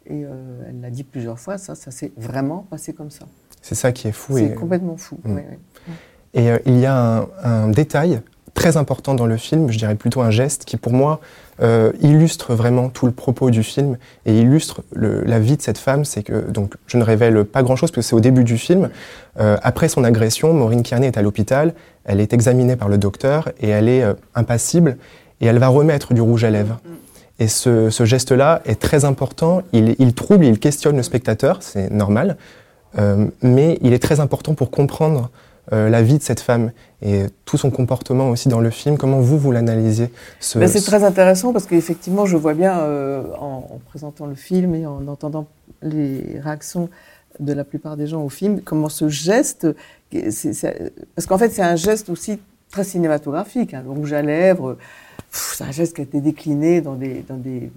Et 0.06 0.24
euh, 0.24 0.30
elle 0.70 0.82
l'a 0.82 0.90
dit 0.92 1.04
plusieurs 1.04 1.40
fois. 1.40 1.58
Ça, 1.58 1.74
ça 1.74 1.90
s'est 1.90 2.12
vraiment 2.16 2.68
passé 2.70 2.94
comme 2.94 3.10
ça. 3.10 3.26
C'est 3.62 3.76
ça 3.76 3.92
qui 3.92 4.08
est 4.08 4.12
fou. 4.12 4.38
C'est 4.38 4.54
complètement 4.54 4.98
fou. 4.98 5.18
Mmh. 5.24 5.36
Oui, 5.36 5.42
oui. 5.50 5.94
Et 6.34 6.52
euh, 6.52 6.60
il 6.66 6.80
y 6.80 6.86
a 6.86 6.96
un, 6.96 7.28
un 7.44 7.68
détail 7.70 8.22
très 8.54 8.76
important 8.76 9.14
dans 9.14 9.28
le 9.28 9.38
film, 9.38 9.72
je 9.72 9.78
dirais 9.78 9.94
plutôt 9.94 10.22
un 10.22 10.32
geste 10.32 10.66
qui 10.66 10.78
pour 10.78 10.92
moi 10.92 11.20
euh, 11.62 11.92
illustre 12.02 12.56
vraiment 12.56 12.90
tout 12.90 13.06
le 13.06 13.12
propos 13.12 13.52
du 13.52 13.62
film 13.62 13.98
et 14.26 14.40
illustre 14.40 14.82
le, 14.94 15.24
la 15.24 15.40
vie 15.40 15.58
de 15.58 15.62
cette 15.62 15.78
femme. 15.78 16.06
C'est 16.06 16.24
que 16.24 16.50
donc 16.50 16.74
je 16.88 16.98
ne 16.98 17.04
révèle 17.04 17.46
pas 17.46 17.62
grand-chose 17.62 17.92
parce 17.92 17.98
que 17.98 18.10
c'est 18.10 18.16
au 18.16 18.20
début 18.20 18.44
du 18.44 18.58
film. 18.58 18.90
Euh, 19.40 19.58
après 19.62 19.90
son 19.90 20.04
agression, 20.04 20.54
Maureen 20.54 20.82
Kearney 20.82 21.06
est 21.06 21.18
à 21.18 21.22
l'hôpital. 21.22 21.76
Elle 22.04 22.20
est 22.20 22.34
examinée 22.34 22.76
par 22.76 22.90
le 22.90 22.98
docteur 22.98 23.50
et 23.60 23.70
elle 23.70 23.90
est 23.90 24.04
impassible 24.34 24.98
et 25.40 25.46
elle 25.46 25.60
va 25.60 25.68
remettre 25.68 26.16
du 26.16 26.22
rouge 26.22 26.44
à 26.44 26.50
lèvres. 26.50 26.80
Et 27.40 27.48
ce, 27.48 27.92
ce 27.92 28.06
geste-là 28.06 28.62
est 28.66 28.80
très 28.80 29.06
important. 29.06 29.62
Il, 29.72 29.96
il, 30.00 30.16
trouble, 30.16 30.46
il 30.46 30.58
questionne 30.58 30.98
le 30.98 31.04
spectateur, 31.04 31.62
c'est 31.62 31.92
normal, 31.92 32.38
mais 33.42 33.78
il 33.82 33.94
est 33.94 34.00
très 34.00 34.20
important 34.20 34.54
pour 34.54 34.72
comprendre 34.72 35.30
euh, 35.74 35.90
la 35.90 36.02
vie 36.02 36.18
de 36.18 36.24
cette 36.24 36.40
femme 36.40 36.72
et 37.02 37.26
tout 37.44 37.58
son 37.58 37.72
comportement 37.72 38.30
aussi 38.30 38.48
dans 38.48 38.62
le 38.62 38.70
film. 38.70 38.98
Comment 38.98 39.20
vous, 39.20 39.38
vous 39.38 39.52
l'analysez 39.52 40.12
ce, 40.40 40.58
ben 40.58 40.68
C'est 40.70 40.80
très 40.80 41.04
intéressant 41.04 41.52
parce 41.52 41.66
qu'effectivement, 41.66 42.26
je 42.26 42.38
vois 42.38 42.54
bien 42.54 42.80
euh, 42.80 43.24
en, 43.38 43.68
en, 43.70 43.80
présentant 43.86 44.28
le 44.28 44.36
film 44.36 44.76
et 44.76 44.86
en 44.86 45.06
entendant 45.10 45.46
les 45.82 46.40
réactions 46.40 46.90
de 47.42 47.52
la 47.52 47.66
plupart 47.66 47.98
des 47.98 48.08
gens 48.08 48.24
au 48.24 48.30
film, 48.30 48.62
comment 48.62 48.88
ce 48.88 49.10
geste, 49.10 49.68
c 50.14 50.18
est, 50.20 50.32
c 50.32 50.68
est, 50.68 50.94
parce 51.16 51.28
qu'en 51.28 51.38
fait 51.38 51.50
c'est 51.50 51.62
un 51.62 51.76
geste 51.76 52.10
aussi 52.10 52.40
très 52.72 52.84
cinématographique, 52.84 53.74
hein, 53.74 53.84
le 53.84 53.92
rouge 53.92 54.14
à 54.14 54.22
lèvres, 54.22 54.78
c'est 55.32 55.64
un 55.64 55.72
geste 55.72 55.96
qui 55.96 56.02
a 56.02 56.04
été 56.04 56.22
décliné 56.22 56.82
dans 56.82 56.96
des, 56.96 57.24
dans 57.28 57.38
des 57.38 57.72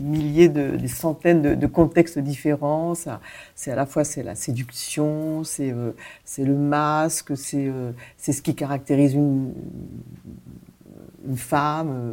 milliers, 0.00 0.48
de, 0.48 0.76
des 0.76 0.88
centaines 0.88 1.54
de, 1.54 1.66
contextes 1.66 2.18
différents. 2.18 2.94
C'est 3.54 3.70
à 3.70 3.74
la 3.74 3.86
fois 3.86 4.02
la 4.24 4.34
séduction, 4.34 5.44
c'est 5.44 5.72
euh, 5.72 5.92
le 6.38 6.54
masque, 6.54 7.36
c'est 7.36 7.66
euh, 7.66 7.92
ce 8.18 8.40
qui 8.42 8.54
caractérise 8.54 9.14
une, 9.14 9.52
une 11.28 11.36
femme, 11.36 11.90
euh, 11.90 12.12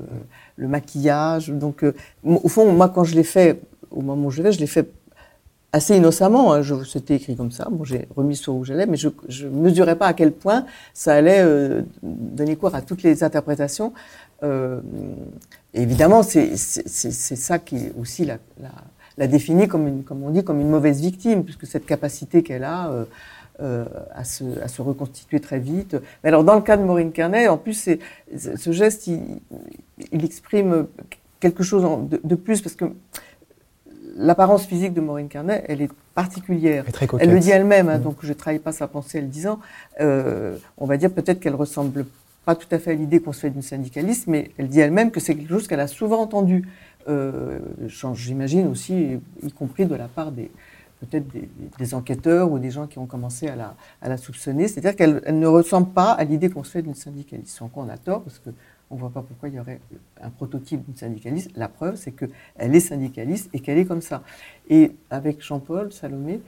le 0.57 0.67
maquillage. 0.67 1.49
Donc, 1.49 1.83
euh, 1.83 1.93
au 2.23 2.47
fond, 2.47 2.71
moi, 2.71 2.89
quand 2.89 3.03
je 3.03 3.15
l'ai 3.15 3.23
fait, 3.23 3.61
au 3.91 4.01
moment 4.01 4.27
où 4.27 4.31
je 4.31 4.37
l'ai 4.37 4.43
fait, 4.43 4.51
je 4.53 4.59
l'ai 4.59 4.67
fait 4.67 4.89
assez 5.71 5.97
innocemment. 5.97 6.53
Hein, 6.53 6.61
C'était 6.85 7.15
écrit 7.15 7.35
comme 7.35 7.51
ça. 7.51 7.67
Bon, 7.69 7.83
j'ai 7.83 8.07
remis 8.15 8.35
sur 8.35 8.55
où 8.55 8.63
j'allais, 8.63 8.85
mais 8.85 8.97
je 8.97 9.09
ne 9.45 9.49
mesurais 9.49 9.95
pas 9.95 10.07
à 10.07 10.13
quel 10.13 10.31
point 10.31 10.65
ça 10.93 11.13
allait 11.13 11.41
euh, 11.41 11.81
donner 12.01 12.55
cours 12.55 12.75
à 12.75 12.81
toutes 12.81 13.03
les 13.03 13.23
interprétations. 13.23 13.93
Euh, 14.43 14.79
évidemment, 15.73 16.23
c'est 16.23 16.55
ça 16.55 17.59
qui 17.59 17.89
aussi 17.99 18.25
la, 18.25 18.37
la, 18.61 18.69
la, 19.17 19.27
définit 19.27 19.67
comme, 19.67 19.87
une, 19.87 20.03
comme 20.03 20.23
on 20.23 20.29
dit, 20.29 20.43
comme 20.43 20.59
une 20.61 20.69
mauvaise 20.69 21.01
victime, 21.01 21.43
puisque 21.43 21.65
cette 21.65 21.85
capacité 21.85 22.43
qu'elle 22.43 22.63
a 22.63 22.89
euh, 22.89 23.05
euh, 23.61 23.85
à, 24.13 24.23
se, 24.23 24.43
à 24.61 24.67
se 24.67 24.81
reconstituer 24.81 25.39
très 25.39 25.59
vite. 25.59 25.97
Mais 26.23 26.29
alors, 26.29 26.43
dans 26.43 26.55
le 26.55 26.61
cas 26.61 26.77
de 26.77 26.83
Maureen 26.83 27.11
Carnet, 27.11 27.47
en 27.47 27.57
plus, 27.57 27.89
ce 28.37 28.71
geste, 28.71 29.07
il, 29.07 29.21
il, 30.11 30.23
exprime 30.23 30.87
quelque 31.39 31.63
chose 31.63 31.85
de, 32.09 32.21
de 32.23 32.35
plus, 32.35 32.61
parce 32.61 32.75
que 32.75 32.85
l'apparence 34.19 34.65
physique 34.65 34.93
de 34.93 35.01
Maureen 35.01 35.27
Carnet, 35.27 35.63
elle 35.67 35.81
est 35.81 35.89
particulière. 36.13 36.85
Elle, 36.87 37.03
est 37.03 37.23
elle 37.23 37.31
le 37.31 37.39
dit 37.39 37.51
elle-même, 37.51 37.89
hein, 37.89 37.97
mmh. 37.97 38.03
donc 38.03 38.17
je 38.21 38.29
ne 38.29 38.33
trahis 38.33 38.59
pas 38.59 38.71
sa 38.71 38.87
pensée 38.87 39.19
en 39.19 39.21
le 39.21 39.27
disant. 39.27 39.59
Euh, 40.01 40.57
on 40.77 40.85
va 40.85 40.97
dire 40.97 41.11
peut-être 41.11 41.39
qu'elle 41.39 41.55
ressemble 41.55 42.05
pas 42.49 42.55
tout 42.55 42.67
à 42.71 42.79
fait 42.79 42.93
à 42.93 42.95
l'idée 42.95 43.19
qu'on 43.19 43.31
se 43.31 43.41
fait 43.41 43.51
d'une 43.51 43.61
syndicaliste, 43.61 44.25
mais 44.25 44.49
elle 44.57 44.69
dit 44.69 44.79
elle-même 44.79 45.11
que 45.11 45.19
c'est 45.19 45.35
quelque 45.35 45.49
chose 45.49 45.67
qu'elle 45.67 45.81
a 45.81 45.87
souvent 45.87 46.19
entendu. 46.19 46.67
Euh, 47.07 47.59
J'imagine 48.15 48.65
aussi, 48.65 49.19
y 49.43 49.51
compris 49.51 49.85
de 49.85 49.93
la 49.93 50.07
part 50.07 50.31
des 50.31 50.49
peut-être 50.99 51.27
des, 51.77 51.93
enquêteurs 51.93 52.51
ou 52.51 52.57
des 52.57 52.71
gens 52.71 52.87
qui 52.87 52.97
ont 52.97 53.05
commencé 53.05 53.47
à 53.47 53.55
la, 53.55 53.75
à 54.01 54.09
la 54.09 54.17
soupçonner. 54.17 54.67
C'est-à-dire 54.67 54.95
qu'elle 54.95 55.21
ne 55.39 55.45
ressemble 55.45 55.89
pas 55.91 56.11
à 56.13 56.23
l'idée 56.23 56.49
qu'on 56.49 56.63
se 56.63 56.71
fait 56.71 56.81
d'une 56.81 56.95
syndicaliste. 56.95 57.55
Sans 57.55 57.67
quoi 57.67 57.83
on 57.83 57.89
a 57.89 57.99
tort, 57.99 58.23
parce 58.23 58.39
que 58.39 58.49
on 58.89 58.95
ne 58.95 58.99
voit 58.99 59.11
pas 59.11 59.21
pourquoi 59.21 59.49
il 59.49 59.55
y 59.55 59.59
aurait 59.59 59.79
un 60.19 60.31
prototype 60.31 60.83
d'une 60.83 60.97
syndicaliste. 60.97 61.51
La 61.55 61.67
preuve, 61.67 61.97
c'est 61.97 62.13
qu'elle 62.13 62.31
est 62.75 62.79
syndicaliste 62.79 63.51
et 63.53 63.59
qu'elle 63.59 63.77
est 63.77 63.85
comme 63.85 64.01
ça. 64.01 64.23
Et 64.71 64.93
avec 65.11 65.43
Jean-Paul, 65.43 65.93
Salomé, 65.93 66.41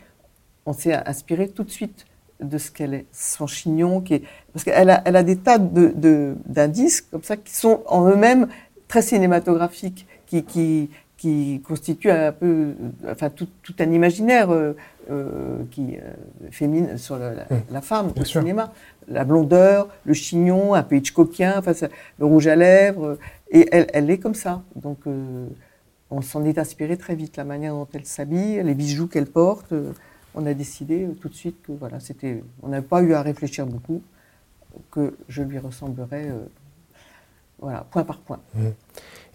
on 0.65 0.73
s'est 0.73 0.95
inspiré 0.95 1.47
tout 1.47 1.63
de 1.63 1.69
suite 1.69 2.07
de 2.41 2.57
ce 2.57 2.71
qu'elle 2.71 2.93
est, 2.93 3.05
son 3.11 3.47
chignon, 3.47 4.01
qui 4.01 4.15
est, 4.15 4.23
parce 4.53 4.63
qu'elle 4.63 4.89
a, 4.89 5.01
elle 5.05 5.15
a 5.15 5.23
des 5.23 5.37
tas 5.37 5.57
d'indices 5.57 7.01
comme 7.01 7.23
ça 7.23 7.37
qui 7.37 7.55
sont 7.55 7.81
en 7.87 8.09
eux-mêmes 8.09 8.47
très 8.87 9.01
cinématographiques, 9.01 10.07
qui, 10.25 10.43
qui, 10.43 10.89
qui 11.17 11.61
constituent 11.65 12.11
un 12.11 12.31
peu, 12.31 12.73
enfin 13.09 13.29
tout, 13.29 13.47
tout 13.63 13.75
un 13.79 13.91
imaginaire 13.91 14.51
euh, 14.51 14.75
euh, 15.09 15.63
qui 15.71 15.97
euh, 15.97 16.11
féminin 16.51 16.97
sur 16.97 17.17
la, 17.17 17.33
la, 17.33 17.45
la 17.69 17.81
femme 17.81 18.11
au 18.19 18.25
cinéma 18.25 18.71
la 19.07 19.23
blondeur, 19.23 19.87
le 20.05 20.13
chignon, 20.13 20.73
un 20.73 20.83
peu 20.83 20.95
Hitchcockien, 20.95 21.55
enfin, 21.57 21.73
ça, 21.73 21.89
le 22.19 22.25
rouge 22.25 22.47
à 22.47 22.55
lèvres. 22.55 23.17
Et 23.51 23.67
elle, 23.71 23.87
elle 23.93 24.09
est 24.09 24.17
comme 24.17 24.35
ça. 24.35 24.61
Donc, 24.75 24.99
euh, 25.07 25.47
on 26.09 26.21
s'en 26.21 26.43
est 26.43 26.57
inspiré 26.57 26.97
très 26.97 27.15
vite. 27.15 27.37
La 27.37 27.43
manière 27.43 27.73
dont 27.73 27.87
elle 27.93 28.05
s'habille, 28.05 28.61
les 28.63 28.73
bijoux 28.73 29.07
qu'elle 29.07 29.27
porte, 29.27 29.71
euh, 29.73 29.91
on 30.35 30.45
a 30.45 30.53
décidé 30.53 31.07
tout 31.19 31.29
de 31.29 31.33
suite 31.33 31.61
que 31.61 31.71
voilà, 31.71 31.99
c'était. 31.99 32.43
On 32.63 32.69
n'a 32.69 32.81
pas 32.81 33.01
eu 33.01 33.13
à 33.13 33.21
réfléchir 33.21 33.65
beaucoup, 33.65 34.01
que 34.91 35.15
je 35.27 35.41
lui 35.41 35.59
ressemblerais, 35.59 36.27
euh, 36.27 36.45
voilà, 37.59 37.85
point 37.91 38.03
par 38.03 38.19
point. 38.19 38.39
Mmh. 38.55 38.67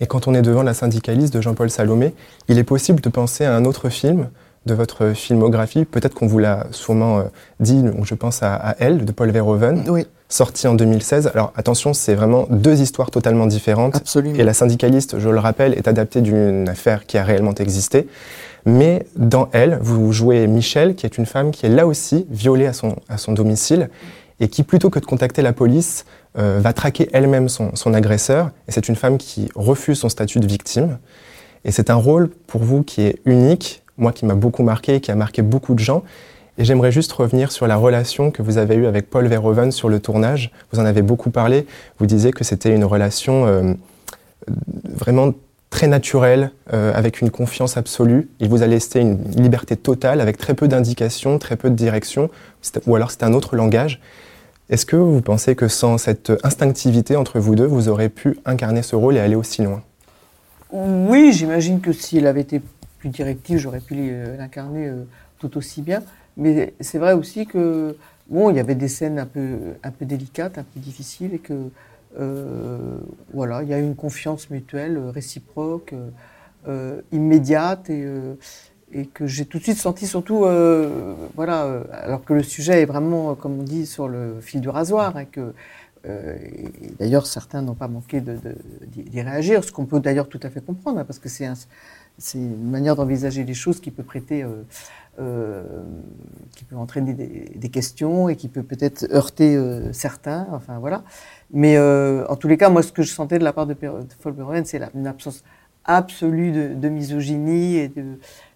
Et 0.01 0.07
quand 0.07 0.29
on 0.29 0.35
est 0.35 0.43
devant 0.43 0.63
la 0.63 0.75
syndicaliste 0.75 1.33
de 1.33 1.41
Jean-Paul 1.41 1.71
Salomé, 1.71 2.15
il 2.49 2.59
est 2.59 2.65
possible 2.65 3.01
de 3.01 3.09
penser 3.09 3.45
à 3.45 3.55
un 3.55 3.65
autre 3.65 3.89
film 3.89 4.29
de 4.67 4.75
votre 4.75 5.13
filmographie? 5.13 5.85
Peut-être 5.85 6.15
qu'on 6.15 6.27
vous 6.27 6.39
l'a 6.39 6.67
sûrement 6.73 7.19
euh, 7.19 7.23
dit, 7.61 7.83
je 8.03 8.15
pense 8.15 8.43
à, 8.43 8.75
Elle 8.79 9.05
de 9.05 9.13
Paul 9.13 9.31
Verhoeven, 9.31 9.85
Oui, 9.89 10.07
sorti 10.29 10.67
en 10.67 10.75
2016. 10.75 11.31
Alors 11.33 11.53
attention, 11.57 11.95
c'est 11.95 12.15
vraiment 12.15 12.47
deux 12.51 12.81
histoires 12.81 13.11
totalement 13.11 13.47
différentes. 13.47 13.97
absolument. 13.97 14.37
Et 14.37 14.43
La 14.43 14.53
syndicaliste, 14.53 15.19
je 15.19 15.29
le 15.29 15.39
rappelle, 15.39 15.73
est 15.75 15.89
adaptée 15.89 16.21
d'une 16.21 16.69
affaire 16.69 17.07
qui 17.07 17.17
a 17.17 17.25
réellement 17.25 17.55
existé. 17.55 18.09
Mais 18.67 19.07
dans 19.15 19.49
Elle, 19.53 19.79
vous 19.81 20.13
jouez 20.13 20.49
Michel, 20.49 20.97
qui 20.97 21.07
est 21.07 21.19
une 21.19 21.27
femme 21.27 21.53
qui 21.53 21.67
est 21.67 21.71
là 21.71 21.87
aussi 21.87 22.27
violée 22.31 22.67
à 22.67 22.73
son, 22.73 22.97
à 23.09 23.17
son 23.17 23.33
domicile 23.33 23.89
et 24.41 24.49
qui, 24.49 24.65
plutôt 24.65 24.91
que 24.91 24.99
de 24.99 25.07
contacter 25.07 25.41
la 25.41 25.53
police, 25.53 26.05
euh, 26.37 26.59
va 26.61 26.73
traquer 26.73 27.09
elle-même 27.13 27.49
son, 27.49 27.75
son 27.75 27.95
agresseur. 27.95 28.51
Et 28.69 28.73
c'est 28.73 28.89
une 28.89 28.97
femme 28.97 29.19
qui 29.19 29.49
refuse 29.55 30.01
son 30.01 30.09
statut 30.09 30.41
de 30.41 30.47
victime. 30.47 30.99
Et 31.65 31.71
c'est 31.71 31.91
un 31.91 31.95
rôle 31.95 32.29
pour 32.29 32.63
vous 32.63 32.83
qui 32.83 33.03
est 33.03 33.21
unique, 33.25 33.83
moi 33.97 34.13
qui 34.13 34.27
m'a 34.27 34.35
beaucoup 34.35 34.65
marqué, 34.65 35.01
qui 35.01 35.11
a 35.11 35.15
marqué 35.15 35.43
beaucoup 35.43 35.75
de 35.75 35.81
gens. 35.81 36.03
Et 36.59 36.65
j'aimerais 36.65 36.91
juste 36.91 37.13
revenir 37.13 37.53
sur 37.53 37.67
la 37.67 37.77
relation 37.77 38.31
que 38.31 38.43
vous 38.43 38.59
avez 38.59 38.75
eue 38.75 38.87
avec 38.87 39.11
Paul 39.11 39.27
Verhoeven 39.27 39.71
sur 39.71 39.89
le 39.89 40.01
tournage. 40.01 40.51
Vous 40.73 40.81
en 40.81 40.85
avez 40.87 41.03
beaucoup 41.03 41.31
parlé. 41.31 41.67
Vous 41.99 42.07
disiez 42.07 42.33
que 42.33 42.45
c'était 42.45 42.75
une 42.75 42.85
relation 42.85 43.47
euh, 43.47 43.75
vraiment 44.85 45.33
très 45.71 45.89
naturelle, 45.89 46.53
euh, 46.73 46.93
avec 46.95 47.21
une 47.21 47.31
confiance 47.31 47.77
absolue. 47.77 48.29
Il 48.41 48.49
vous 48.49 48.63
a 48.63 48.67
laissé 48.67 49.01
une 49.01 49.23
liberté 49.33 49.77
totale, 49.77 50.21
avec 50.21 50.37
très 50.37 50.55
peu 50.55 50.69
d'indications, 50.69 51.39
très 51.39 51.57
peu 51.57 51.71
de 51.71 51.75
direction, 51.75 52.31
ou 52.87 52.97
alors 52.97 53.11
c'est 53.11 53.23
un 53.23 53.33
autre 53.33 53.57
langage. 53.57 54.01
Est-ce 54.69 54.87
que 54.87 54.97
vous 54.97 55.21
pensez 55.21 55.55
que 55.55 55.69
sans 55.69 55.99
cette 55.99 56.33
instinctivité 56.43 57.15
entre 57.17 57.39
vous 57.39 57.55
deux, 57.55 57.67
vous 57.67 57.89
aurez 57.89 58.09
pu 58.09 58.39
incarner 58.45 58.83
ce 58.83 58.97
rôle 58.97 59.17
et 59.17 59.21
aller 59.21 59.37
aussi 59.37 59.63
loin? 59.63 59.83
Oui, 60.73 61.33
j'imagine 61.33 61.81
que 61.81 61.93
s'il 61.93 62.27
avait 62.27 62.41
été 62.41 62.61
plus 62.99 63.09
directif, 63.11 63.59
j'aurais 63.59 63.81
pu 63.81 63.95
euh, 63.99 64.37
l'incarner 64.37 64.87
euh, 64.87 65.05
tout 65.39 65.57
aussi 65.57 65.83
bien. 65.83 66.03
Mais 66.37 66.75
c'est 66.81 66.99
vrai 66.99 67.13
aussi 67.13 67.47
que 67.47 67.97
bon, 68.29 68.51
il 68.51 68.57
y 68.57 68.61
avait 68.61 68.75
des 68.75 68.89
scènes 68.89 69.19
un 69.19 69.27
peu, 69.27 69.57
un 69.83 69.91
peu 69.91 70.05
délicates, 70.05 70.59
un 70.59 70.65
peu 70.65 70.81
difficiles, 70.81 71.35
et 71.35 71.39
que 71.39 71.55
voilà, 73.33 73.63
il 73.63 73.69
y 73.69 73.75
a 73.75 73.79
une 73.79 73.95
confiance 73.97 74.51
mutuelle, 74.51 74.97
euh, 74.97 75.11
réciproque, 75.11 75.93
euh, 75.93 76.11
euh, 76.69 77.01
immédiate, 77.13 77.91
et, 77.91 78.03
euh, 78.05 78.35
que 79.15 79.27
j'ai 79.27 79.45
tout 79.45 79.59
de 79.59 79.63
suite 79.65 79.77
senti 79.79 80.07
surtout, 80.07 80.45
euh, 80.45 81.15
voilà, 81.35 81.65
euh, 81.65 81.85
alors 81.93 82.25
que 82.25 82.33
le 82.33 82.43
sujet 82.43 82.83
est 82.83 82.87
vraiment, 82.87 83.33
euh, 83.33 83.35
comme 83.35 83.59
on 83.61 83.63
dit, 83.63 83.85
sur 83.87 84.09
le 84.09 84.41
fil 84.41 84.61
du 84.61 84.69
rasoir, 84.69 85.19
et 85.19 85.27
que 85.27 85.53
euh, 86.07 86.37
d'ailleurs, 87.01 87.27
certains 87.27 87.63
n'ont 87.63 87.75
pas 87.75 87.89
manqué 87.89 88.23
d'y 88.23 89.21
réagir, 89.23 89.65
ce 89.65 89.73
qu'on 89.73 89.87
peut 89.87 89.99
d'ailleurs 90.01 90.29
tout 90.29 90.41
à 90.43 90.51
fait 90.51 90.65
comprendre, 90.65 91.01
hein, 91.01 91.05
parce 91.05 91.19
que 91.19 91.29
c'est 91.29 91.47
un- 91.47 91.55
c'est 92.19 92.39
une 92.39 92.71
manière 92.71 92.97
d'envisager 92.97 93.45
les 93.45 93.55
choses 93.55 93.81
qui 93.81 93.91
peut 93.91 94.03
prêter, 94.05 94.43
euh, 94.43 94.49
euh, 94.49 94.55
qui 96.55 96.65
peut 96.65 96.77
entraîner 96.77 97.15
des, 97.15 97.53
des 97.55 97.69
questions 97.69 98.29
et 98.29 98.37
qui 98.37 98.49
peut 98.49 98.63
peut-être 98.63 99.07
heurter 99.13 99.57
euh, 99.57 99.93
certains. 99.93 100.47
Enfin 100.53 100.79
voilà. 100.79 101.03
Mais 101.53 101.77
euh, 101.77 102.27
en 102.29 102.37
tous 102.37 102.49
les 102.49 102.57
cas, 102.57 102.69
moi, 102.69 102.83
ce 102.83 102.93
que 102.93 103.03
je 103.03 103.13
sentais 103.13 103.39
de 103.39 103.45
la 103.45 103.53
part 103.53 103.67
de, 103.67 103.75
de 103.75 104.15
Paul 104.23 104.35
c'est 104.65 104.81
une 104.95 105.07
absence 105.07 105.43
absolue 105.85 106.53
de, 106.53 106.75
de 106.75 106.89
misogynie 106.89 107.77
et 107.77 107.89
de, 107.89 108.05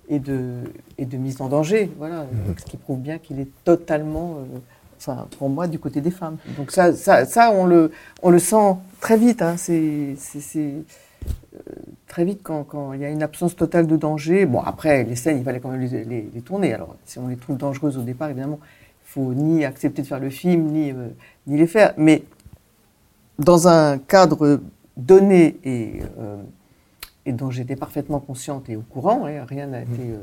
et, 0.08 0.18
de, 0.18 0.54
et 0.98 1.06
de 1.06 1.16
mise 1.16 1.40
en 1.40 1.48
danger. 1.48 1.90
Voilà. 1.98 2.26
Donc, 2.46 2.60
ce 2.60 2.64
qui 2.64 2.76
prouve 2.76 2.98
bien 2.98 3.18
qu'il 3.18 3.38
est 3.40 3.48
totalement, 3.64 4.38
euh, 4.38 4.58
enfin, 4.98 5.28
pour 5.38 5.48
moi, 5.48 5.66
du 5.68 5.78
côté 5.78 6.00
des 6.00 6.10
femmes. 6.10 6.36
Donc 6.56 6.72
ça, 6.72 6.92
ça, 6.92 7.24
ça 7.24 7.52
on, 7.52 7.64
le, 7.64 7.92
on 8.22 8.30
le 8.30 8.38
sent 8.38 8.76
très 9.00 9.16
vite. 9.16 9.40
Hein. 9.40 9.56
C'est, 9.56 10.16
euh, 10.56 10.80
très 12.10 12.24
vite 12.24 12.40
quand, 12.42 12.64
quand 12.64 12.92
il 12.92 13.00
y 13.00 13.04
a 13.04 13.08
une 13.08 13.22
absence 13.22 13.54
totale 13.54 13.86
de 13.86 13.96
danger. 13.96 14.44
Bon, 14.44 14.60
après, 14.60 15.04
les 15.04 15.14
scènes, 15.14 15.38
il 15.38 15.44
fallait 15.44 15.60
quand 15.60 15.70
même 15.70 15.80
les, 15.80 16.04
les- 16.04 16.28
les 16.34 16.40
tourner. 16.42 16.74
Alors, 16.74 16.96
si 17.06 17.18
on 17.20 17.28
les 17.28 17.36
trouve 17.36 17.56
dangereuses 17.56 17.96
au 17.96 18.02
départ, 18.02 18.28
évidemment, 18.28 18.58
il 18.62 19.08
faut 19.12 19.32
ni 19.32 19.64
accepter 19.64 20.02
de 20.02 20.06
faire 20.08 20.18
le 20.18 20.28
film, 20.28 20.64
ni, 20.66 20.90
euh, 20.90 21.08
ni 21.46 21.56
les 21.56 21.68
faire. 21.68 21.94
Mais 21.96 22.24
dans 23.38 23.68
un 23.68 23.98
cadre 23.98 24.60
donné 24.96 25.58
et, 25.64 26.00
euh, 26.18 26.42
et 27.26 27.32
dont 27.32 27.50
j'étais 27.50 27.76
parfaitement 27.76 28.18
consciente 28.18 28.68
et 28.68 28.76
au 28.76 28.82
courant, 28.82 29.26
hein, 29.26 29.44
rien 29.48 29.68
n'a 29.68 29.82
été 29.82 30.02
euh, 30.10 30.18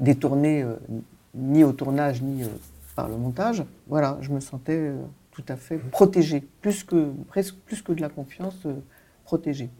détourné 0.00 0.64
ni 1.34 1.62
au 1.62 1.72
tournage 1.72 2.22
ni 2.22 2.42
par 2.96 3.08
le 3.08 3.16
montage. 3.16 3.62
Voilà, 3.86 4.18
je 4.20 4.30
me 4.30 4.40
sentais 4.40 4.90
tout 5.30 5.44
à 5.48 5.54
fait 5.54 5.78
protégée, 5.78 6.42
plus 6.60 6.82
que, 6.82 7.12
presque 7.28 7.54
plus 7.66 7.82
que 7.82 7.92
de 7.92 8.00
la 8.00 8.08
confiance, 8.08 8.66
protégée. 9.24 9.70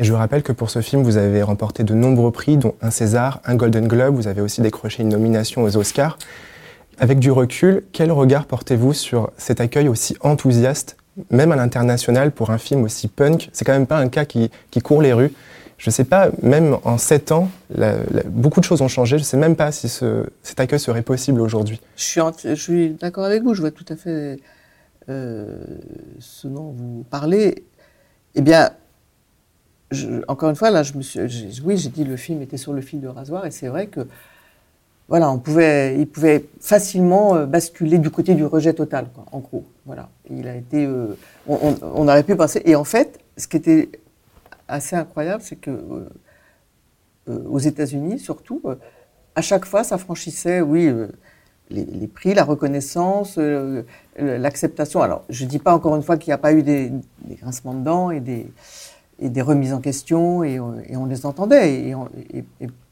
Et 0.00 0.04
je 0.04 0.10
vous 0.12 0.18
rappelle 0.18 0.42
que 0.42 0.52
pour 0.52 0.70
ce 0.70 0.80
film, 0.80 1.02
vous 1.02 1.18
avez 1.18 1.42
remporté 1.42 1.84
de 1.84 1.92
nombreux 1.92 2.30
prix, 2.32 2.56
dont 2.56 2.74
un 2.80 2.90
César, 2.90 3.42
un 3.44 3.54
Golden 3.54 3.86
Globe. 3.86 4.14
Vous 4.14 4.28
avez 4.28 4.40
aussi 4.40 4.62
décroché 4.62 5.02
une 5.02 5.10
nomination 5.10 5.62
aux 5.62 5.76
Oscars. 5.76 6.16
Avec 6.98 7.18
du 7.18 7.30
recul, 7.30 7.82
quel 7.92 8.10
regard 8.10 8.46
portez-vous 8.46 8.94
sur 8.94 9.30
cet 9.36 9.60
accueil 9.60 9.88
aussi 9.88 10.16
enthousiaste, 10.22 10.96
même 11.30 11.52
à 11.52 11.56
l'international, 11.56 12.30
pour 12.30 12.48
un 12.48 12.56
film 12.56 12.82
aussi 12.82 13.08
punk? 13.08 13.50
C'est 13.52 13.66
quand 13.66 13.74
même 13.74 13.86
pas 13.86 13.98
un 13.98 14.08
cas 14.08 14.24
qui, 14.24 14.50
qui 14.70 14.80
court 14.80 15.02
les 15.02 15.12
rues. 15.12 15.32
Je 15.76 15.90
ne 15.90 15.92
sais 15.92 16.04
pas, 16.04 16.30
même 16.40 16.78
en 16.84 16.96
sept 16.96 17.30
ans, 17.30 17.50
beaucoup 18.24 18.60
de 18.60 18.64
choses 18.64 18.80
ont 18.80 18.88
changé. 18.88 19.18
Je 19.18 19.22
ne 19.22 19.26
sais 19.26 19.36
même 19.36 19.54
pas 19.56 19.70
si 19.70 19.90
ce- 19.90 20.24
cet 20.42 20.60
accueil 20.60 20.80
serait 20.80 21.02
possible 21.02 21.42
aujourd'hui. 21.42 21.78
Je 21.96 22.04
suis, 22.04 22.20
enti- 22.22 22.48
je 22.48 22.62
suis 22.62 22.90
d'accord 22.98 23.24
avec 23.24 23.42
vous, 23.42 23.52
je 23.52 23.60
vois 23.60 23.70
tout 23.70 23.84
à 23.90 23.96
fait 23.96 24.38
euh, 25.10 25.58
ce 26.20 26.48
dont 26.48 26.70
vous 26.74 27.04
parlez. 27.10 27.64
Eh 28.34 28.40
bien, 28.40 28.70
encore 30.28 30.50
une 30.50 30.56
fois, 30.56 30.70
là, 30.70 30.82
je 30.82 30.94
me 30.94 31.02
suis, 31.02 31.20
oui, 31.64 31.76
j'ai 31.76 31.88
dit 31.88 32.04
le 32.04 32.16
film 32.16 32.42
était 32.42 32.56
sur 32.56 32.72
le 32.72 32.80
fil 32.80 33.00
de 33.00 33.08
rasoir, 33.08 33.46
et 33.46 33.50
c'est 33.50 33.68
vrai 33.68 33.88
que, 33.88 34.06
voilà, 35.08 35.30
on 35.30 35.38
pouvait, 35.38 35.98
il 35.98 36.06
pouvait 36.06 36.44
facilement 36.60 37.34
euh, 37.34 37.46
basculer 37.46 37.98
du 37.98 38.10
côté 38.10 38.34
du 38.34 38.44
rejet 38.44 38.72
total, 38.72 39.08
en 39.32 39.38
gros. 39.40 39.64
Voilà, 39.86 40.08
il 40.30 40.46
a 40.46 40.54
été, 40.54 40.86
euh, 40.86 41.16
on, 41.48 42.06
aurait 42.06 42.22
pu 42.22 42.36
penser, 42.36 42.62
et 42.64 42.76
en 42.76 42.84
fait, 42.84 43.18
ce 43.36 43.48
qui 43.48 43.56
était 43.56 43.90
assez 44.68 44.94
incroyable, 44.94 45.42
c'est 45.42 45.56
que 45.56 45.70
euh, 45.70 47.44
aux 47.48 47.58
États-Unis, 47.58 48.20
surtout, 48.20 48.62
à 49.34 49.42
chaque 49.42 49.64
fois, 49.64 49.82
ça 49.82 49.98
franchissait, 49.98 50.60
oui, 50.60 50.92
les, 51.70 52.06
prix, 52.08 52.34
la 52.34 52.44
reconnaissance, 52.44 53.38
l'acceptation. 54.16 55.02
Alors, 55.02 55.24
je 55.28 55.44
dis 55.44 55.60
pas 55.60 55.72
encore 55.72 55.94
une 55.94 56.02
fois 56.02 56.16
qu'il 56.16 56.30
n'y 56.30 56.34
a 56.34 56.38
pas 56.38 56.52
eu 56.52 56.62
des, 56.64 56.90
des 57.24 57.36
grincements 57.36 57.74
de 57.74 57.84
dents 57.84 58.10
et 58.10 58.18
des, 58.18 58.50
et 59.20 59.28
des 59.28 59.42
remises 59.42 59.72
en 59.72 59.80
question, 59.80 60.42
et, 60.42 60.58
on- 60.58 61.06
les 61.06 61.26
entendait, 61.26 61.74
et, 61.90 61.94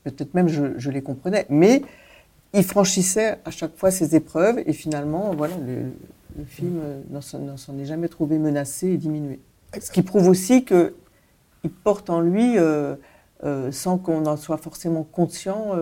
peut-être 0.04 0.34
même 0.34 0.48
je, 0.48 0.90
les 0.90 1.02
comprenais, 1.02 1.46
mais 1.48 1.82
ils 2.54 2.64
franchissaient 2.64 3.38
à 3.44 3.50
chaque 3.50 3.76
fois 3.76 3.90
ces 3.90 4.14
épreuves, 4.14 4.60
et 4.66 4.72
finalement, 4.72 5.34
voilà, 5.36 5.54
le, 5.66 6.44
film 6.46 6.78
euh, 6.82 7.00
n'en 7.10 7.20
s'en- 7.20 7.78
est 7.78 7.84
jamais 7.84 8.08
trouvé 8.08 8.38
menacé 8.38 8.88
et 8.88 8.96
diminué. 8.96 9.40
Ce 9.80 9.90
qui 9.90 10.02
prouve 10.02 10.28
aussi 10.28 10.64
que 10.64 10.94
il 11.64 11.70
porte 11.70 12.08
en 12.10 12.20
lui, 12.20 12.56
euh, 12.58 12.94
euh, 13.44 13.72
sans 13.72 13.98
qu'on 13.98 14.24
en 14.26 14.36
soit 14.36 14.58
forcément 14.58 15.02
conscient, 15.02 15.72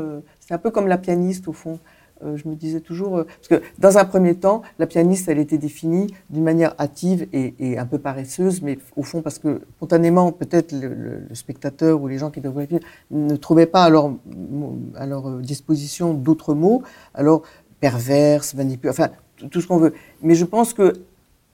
c'est 0.40 0.54
un 0.54 0.58
peu 0.58 0.70
comme 0.70 0.86
la 0.86 0.96
pianiste 0.98 1.48
au 1.48 1.52
fond. 1.52 1.78
Euh, 2.24 2.36
je 2.36 2.48
me 2.48 2.54
disais 2.54 2.80
toujours, 2.80 3.18
euh, 3.18 3.24
parce 3.24 3.48
que 3.48 3.66
dans 3.78 3.98
un 3.98 4.04
premier 4.06 4.34
temps, 4.34 4.62
la 4.78 4.86
pianiste, 4.86 5.28
elle 5.28 5.38
était 5.38 5.58
définie 5.58 6.06
d'une 6.30 6.44
manière 6.44 6.74
hâtive 6.78 7.26
et, 7.32 7.76
un 7.78 7.84
peu 7.84 7.98
paresseuse, 7.98 8.62
mais 8.62 8.78
au 8.96 9.02
fond, 9.02 9.20
parce 9.20 9.38
que 9.38 9.60
spontanément, 9.76 10.32
peut-être 10.32 10.72
le, 10.72 11.22
spectateur 11.34 12.00
ou 12.00 12.08
les 12.08 12.18
gens 12.18 12.30
qui 12.30 12.40
devaient 12.40 12.62
le 12.62 12.66
film 12.66 12.80
ne 13.10 13.36
trouvaient 13.36 13.66
pas 13.66 13.84
à 13.84 13.90
leur, 13.90 14.12
à 14.94 15.06
leur 15.06 15.28
euh, 15.28 15.40
disposition 15.42 16.14
d'autres 16.14 16.54
mots, 16.54 16.82
alors 17.14 17.42
perverse, 17.80 18.54
manipulative, 18.54 18.90
enfin 18.90 19.10
tout- 19.50 19.60
ce 19.60 19.66
qu'on 19.66 19.76
veut. 19.76 19.92
Mais 20.22 20.34
je 20.34 20.46
pense 20.46 20.72
que 20.72 20.94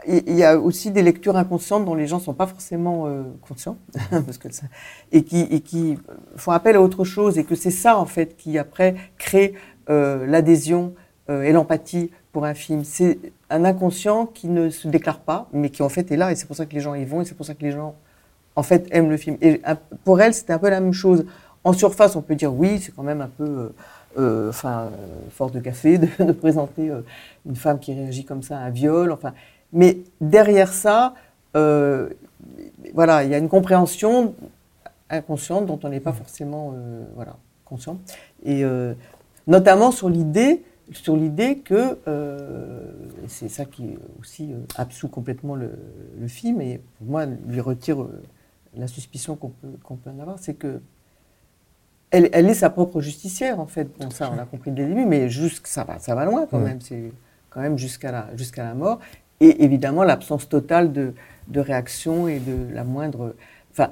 il 0.07 0.37
y 0.37 0.43
a 0.43 0.59
aussi 0.59 0.91
des 0.91 1.03
lectures 1.03 1.37
inconscientes 1.37 1.85
dont 1.85 1.95
les 1.95 2.09
gens 2.09 2.19
sont 2.19 2.35
pas 2.35 2.49
forcément 2.49 3.07
conscients, 3.41 3.77
parce 4.11 4.37
que 4.37 4.49
et 5.13 5.23
qui 5.23 5.99
font 6.35 6.51
appel 6.51 6.75
à 6.75 6.83
autre 6.83 7.05
chose, 7.05 7.39
et 7.39 7.45
que 7.45 7.55
c'est 7.55 7.71
ça 7.71 7.97
en 7.97 8.05
fait 8.05 8.37
qui 8.37 8.59
après 8.59 8.97
crée 9.17 9.55
euh, 9.89 10.27
l'adhésion 10.27 10.95
euh, 11.31 11.43
et 11.43 11.53
l'empathie 11.53 12.11
pour 12.33 12.45
un 12.45 12.55
film. 12.55 12.83
C'est 12.85 13.19
un 13.49 13.65
inconscient 13.65 14.27
qui 14.27 14.49
ne 14.49 14.71
se 14.71 14.89
déclare 14.89 15.21
pas, 15.21 15.49
mais 15.53 15.71
qui 15.71 15.83
en 15.83 15.89
fait 15.89 16.11
est 16.11 16.17
là, 16.17 16.33
et 16.33 16.35
c'est 16.35 16.47
pour 16.47 16.57
ça 16.57 16.67
que 16.67 16.75
les 16.75 16.81
gens 16.81 16.95
y 16.95 17.05
vont, 17.05 17.21
et 17.21 17.25
c'est 17.25 17.37
pour 17.37 17.47
ça 17.47 17.55
que 17.55 17.63
les 17.63 17.71
gens 17.71 17.95
en 18.57 18.65
fait 18.65 18.89
aiment 18.91 19.09
le 19.09 19.17
film. 19.17 19.37
Et 19.41 19.61
pour 20.05 20.21
elle, 20.21 20.35
c'était 20.35 20.53
un 20.53 20.59
peu 20.59 20.69
la 20.69 20.81
même 20.81 20.93
chose. 20.93 21.25
En 21.63 21.73
surface, 21.73 22.17
on 22.17 22.23
peut 22.23 22.35
dire 22.35 22.53
oui, 22.53 22.81
c'est 22.81 22.93
quand 22.93 23.05
même 23.05 23.21
un 23.21 23.29
peu, 23.29 23.45
euh, 23.45 23.69
euh, 24.19 24.49
enfin, 24.49 24.91
fort 25.31 25.53
de 25.53 25.61
café 25.61 25.99
de, 25.99 26.33
présenter 26.33 26.91
une 27.47 27.57
femme 27.57 27.79
qui 27.79 27.95
réagit 27.95 28.25
comme 28.25 28.43
ça 28.43 28.59
à 28.59 28.63
un 28.63 28.71
viol. 28.71 29.13
Enfin, 29.13 29.33
mais 29.73 29.99
derrière 30.21 30.73
ça, 30.73 31.15
voilà, 31.55 33.23
il 33.23 33.31
y 33.31 33.35
a 33.35 33.39
une 33.39 33.49
compréhension 33.49 34.35
inconsciente 35.09 35.67
dont 35.67 35.79
on 35.85 35.89
n'est 35.89 36.01
pas 36.01 36.13
forcément, 36.13 36.75
voilà, 37.15 37.37
conscient. 37.65 37.99
Et 38.45 38.65
notamment 39.47 39.91
sur 39.91 40.09
l'idée, 40.09 40.63
sur 40.93 41.17
l'idée 41.17 41.59
que 41.59 41.99
euh, 42.09 42.93
c'est 43.29 43.49
ça 43.49 43.65
qui 43.65 43.97
aussi 44.21 44.53
euh, 44.53 44.59
absout 44.77 45.09
complètement 45.09 45.55
le, 45.55 45.71
le 46.19 46.29
film 46.29 46.61
et 46.61 46.81
pour 46.99 47.07
moi 47.07 47.27
lui 47.27 47.61
retire 47.61 48.03
euh, 48.03 48.23
la 48.77 48.87
suspicion 48.87 49.37
qu'on 49.37 49.51
peut, 49.51 49.79
qu'on 49.85 49.97
peut 49.97 50.11
en 50.11 50.19
avoir, 50.19 50.39
c'est 50.39 50.55
que 50.55 50.81
elle, 52.13 52.29
elle 52.33 52.49
est 52.49 52.55
sa 52.55 52.69
propre 52.69 53.01
justicière, 53.01 53.59
en 53.59 53.67
fait. 53.67 53.89
Bon, 53.99 54.11
ça, 54.11 54.31
on 54.31 54.37
l'a 54.37 54.45
compris 54.45 54.71
dès 54.71 54.83
le 54.83 54.89
début, 54.91 55.07
mais 55.07 55.29
ça, 55.65 55.83
va, 55.85 55.99
ça 55.99 56.15
va 56.15 56.27
loin 56.27 56.47
quand 56.49 56.59
même. 56.59 56.81
C'est 56.81 57.11
quand 57.49 57.61
même 57.63 57.79
jusqu'à 57.79 58.13
la, 58.13 58.29
jusqu'à 58.37 58.63
la 58.65 58.75
mort. 58.75 59.01
Et 59.41 59.65
évidemment, 59.65 60.05
l'absence 60.05 60.47
totale 60.47 60.93
de, 60.93 61.15
de 61.49 61.61
réaction 61.61 62.29
et 62.29 62.39
de 62.39 62.73
la 62.73 62.85
moindre. 62.85 63.35
Enfin, 63.73 63.91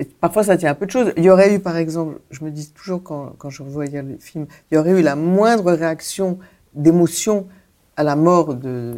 et 0.00 0.04
parfois, 0.04 0.42
ça 0.44 0.56
tient 0.56 0.70
à 0.70 0.74
peu 0.74 0.86
de 0.86 0.90
choses. 0.90 1.12
Il 1.16 1.24
y 1.24 1.30
aurait 1.30 1.54
eu, 1.54 1.60
par 1.60 1.76
exemple, 1.76 2.20
je 2.30 2.42
me 2.44 2.50
dis 2.50 2.70
toujours 2.72 3.02
quand, 3.02 3.34
quand 3.38 3.50
je 3.50 3.62
revoyais 3.62 4.02
le 4.02 4.16
film, 4.18 4.46
il 4.70 4.74
y 4.74 4.78
aurait 4.78 4.98
eu 4.98 5.02
la 5.02 5.14
moindre 5.14 5.72
réaction 5.72 6.38
d'émotion 6.74 7.46
à 7.96 8.02
la 8.02 8.16
mort 8.16 8.54
de, 8.54 8.94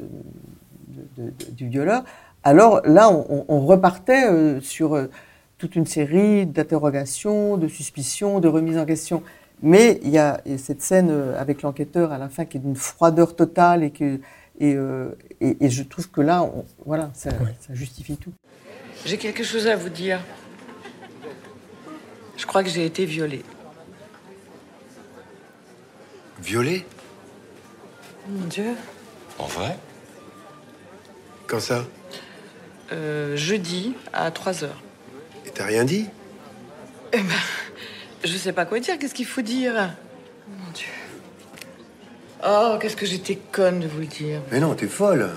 de- 1.17 1.25
de- 1.25 1.51
du 1.51 1.69
violeur. 1.69 2.05
Alors 2.45 2.81
là, 2.85 3.11
on, 3.11 3.27
on- 3.29 3.45
on 3.49 3.61
repartait 3.67 4.27
euh, 4.31 4.61
sur 4.61 4.95
euh, 4.95 5.07
toute 5.59 5.77
une 5.77 5.87
série 5.87 6.47
d'interrogations, 6.47 7.57
de 7.57 7.69
suspicions, 7.69 8.41
de 8.41 8.49
remises 8.49 8.79
en 8.79 8.85
question. 8.87 9.23
Mais 9.63 10.01
il 10.03 10.11
y 10.11 10.19
a 10.19 10.41
et 10.45 10.59
cette 10.59 10.83
scène 10.83 11.09
euh, 11.11 11.41
avec 11.41 11.63
l'enquêteur 11.63 12.11
à 12.13 12.19
la 12.19 12.29
fin 12.29 12.45
qui 12.45 12.57
est 12.57 12.61
d'une 12.61 12.75
froideur 12.77 13.37
totale 13.37 13.83
et 13.85 13.91
que 13.91 14.19
et, 14.61 14.75
euh, 14.75 15.17
et, 15.41 15.57
et 15.65 15.71
je 15.71 15.83
trouve 15.83 16.11
que 16.11 16.21
là, 16.21 16.43
on- 16.43 16.65
voilà, 16.85 17.11
ça, 17.15 17.31
ça 17.61 17.73
justifie 17.75 18.17
tout. 18.17 18.33
J'ai 19.07 19.17
quelque 19.19 19.43
chose 19.43 19.67
à 19.67 19.75
vous 19.77 19.89
dire. 19.89 20.21
Je 22.43 22.47
crois 22.49 22.65
que 22.65 22.71
j'ai 22.71 22.85
été 22.85 23.05
violée. 23.05 23.45
Violée? 26.41 26.85
Mon 28.29 28.47
Dieu. 28.47 28.75
En 29.39 29.47
vrai? 29.47 29.79
Quand 31.47 31.61
ça? 31.61 31.85
Euh, 32.91 33.37
jeudi 33.37 33.95
à 34.13 34.33
3 34.33 34.65
heures. 34.65 34.83
Et 35.47 35.51
t'as 35.51 35.67
rien 35.67 35.85
dit? 35.85 36.09
Je 38.25 38.37
sais 38.37 38.53
pas 38.53 38.67
quoi 38.67 38.81
dire, 38.81 38.99
qu'est-ce 38.99 39.15
qu'il 39.15 39.25
faut 39.25 39.43
dire? 39.43 39.95
Mon 40.49 40.73
Dieu. 40.73 40.89
Oh, 42.45 42.77
qu'est-ce 42.81 42.97
que 42.97 43.07
j'étais 43.07 43.37
conne 43.37 43.79
de 43.79 43.87
vous 43.87 44.01
le 44.01 44.07
dire. 44.07 44.41
Mais 44.51 44.59
non, 44.59 44.75
t'es 44.75 44.89
folle. 44.89 45.31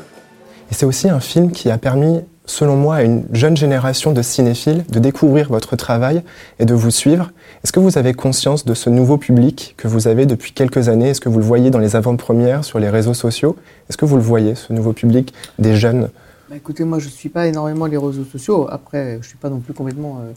Et 0.71 0.73
c'est 0.73 0.87
aussi 0.87 1.07
un 1.07 1.19
film 1.19 1.51
qui 1.51 1.69
a 1.69 1.77
permis, 1.77 2.25
selon 2.45 2.75
moi, 2.75 2.95
à 2.95 3.03
une 3.03 3.25
jeune 3.31 3.57
génération 3.57 4.11
de 4.11 4.21
cinéphiles 4.21 4.85
de 4.89 4.99
découvrir 4.99 5.49
votre 5.49 5.75
travail 5.75 6.23
et 6.59 6.65
de 6.65 6.73
vous 6.73 6.91
suivre. 6.91 7.31
Est-ce 7.63 7.71
que 7.71 7.79
vous 7.79 7.97
avez 7.97 8.13
conscience 8.13 8.65
de 8.65 8.73
ce 8.73 8.89
nouveau 8.89 9.17
public 9.17 9.75
que 9.77 9.87
vous 9.87 10.07
avez 10.07 10.25
depuis 10.25 10.51
quelques 10.51 10.89
années? 10.89 11.09
Est-ce 11.09 11.21
que 11.21 11.29
vous 11.29 11.39
le 11.39 11.45
voyez 11.45 11.69
dans 11.69 11.79
les 11.79 11.95
avant-premières, 11.95 12.63
sur 12.63 12.79
les 12.79 12.89
réseaux 12.89 13.13
sociaux? 13.13 13.55
Est-ce 13.89 13.97
que 13.97 14.05
vous 14.05 14.17
le 14.17 14.21
voyez, 14.21 14.55
ce 14.55 14.73
nouveau 14.73 14.93
public 14.93 15.33
des 15.59 15.75
jeunes? 15.75 16.09
Bah, 16.49 16.55
écoutez, 16.55 16.83
moi, 16.83 16.99
je 16.99 17.05
ne 17.05 17.11
suis 17.11 17.29
pas 17.29 17.47
énormément 17.47 17.87
les 17.87 17.97
réseaux 17.97 18.23
sociaux. 18.23 18.67
Après, 18.69 19.13
je 19.13 19.17
ne 19.17 19.23
suis 19.23 19.37
pas 19.37 19.49
non 19.49 19.59
plus 19.59 19.73
complètement 19.73 20.19
euh, 20.19 20.31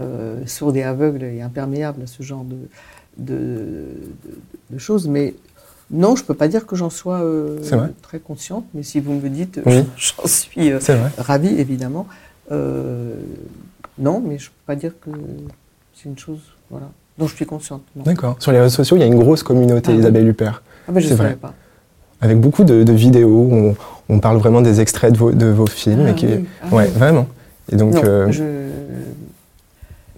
euh, 0.00 0.46
sourde 0.46 0.76
et 0.76 0.82
aveugle 0.82 1.22
et 1.24 1.42
imperméable 1.42 2.02
à 2.02 2.06
ce 2.06 2.22
genre 2.22 2.44
de, 3.18 3.86
choses. 4.78 5.08
Mais 5.08 5.34
non, 5.92 6.16
je 6.16 6.22
ne 6.22 6.26
peux 6.26 6.34
pas 6.34 6.48
dire 6.48 6.66
que 6.66 6.74
j'en 6.76 6.90
sois 6.90 7.20
euh, 7.20 7.58
très 8.02 8.18
consciente. 8.18 8.64
Mais 8.74 8.82
si 8.82 8.98
vous 9.00 9.12
me 9.14 9.28
dites, 9.28 9.60
Oui. 9.66 9.84
j'en 9.96 10.26
suis 10.26 10.72
euh, 10.72 10.78
ravie, 11.18 11.54
évidemment. 11.60 12.06
Euh, 12.50 13.14
non, 13.98 14.22
mais 14.26 14.38
je 14.38 14.46
ne 14.46 14.48
peux 14.48 14.66
pas 14.66 14.76
dire 14.76 14.92
que 15.00 15.10
c'est 15.94 16.08
une 16.08 16.18
chose 16.18 16.38
voilà, 16.70 16.86
dont 17.18 17.26
je 17.26 17.34
suis 17.36 17.46
consciente. 17.46 17.82
D'accord. 17.94 18.36
Sur 18.38 18.52
les 18.52 18.60
réseaux 18.60 18.74
sociaux, 18.76 18.96
il 18.96 19.00
y 19.00 19.02
a 19.02 19.06
une 19.06 19.18
grosse 19.18 19.42
communauté, 19.42 19.88
Ah 19.90 19.94
oui. 19.94 20.00
Isabelle 20.00 20.26
Huppert, 20.28 20.62
Ah, 20.88 20.92
ben, 20.92 21.00
je 21.00 21.10
ne 21.12 21.16
savais 21.16 21.34
pas. 21.34 21.52
avec 22.20 22.40
beaucoup 22.40 22.64
de, 22.64 22.82
de 22.84 22.92
vidéos 22.92 23.28
où 23.28 23.52
on, 23.54 23.76
on 24.08 24.18
parle 24.18 24.38
vraiment 24.38 24.62
des 24.62 24.80
extraits 24.80 25.12
de 25.12 25.18
vos, 25.18 25.30
de 25.32 25.46
vos 25.46 25.66
films. 25.66 26.04
Ah 26.06 26.10
et 26.10 26.14
qui, 26.14 26.26
oui, 26.26 26.44
ah 26.62 26.74
ouais, 26.74 26.86
vraiment. 26.86 27.26
Et 27.70 27.76
donc, 27.76 27.94
Non, 27.94 28.02
euh, 28.04 28.30
je... 28.32 28.42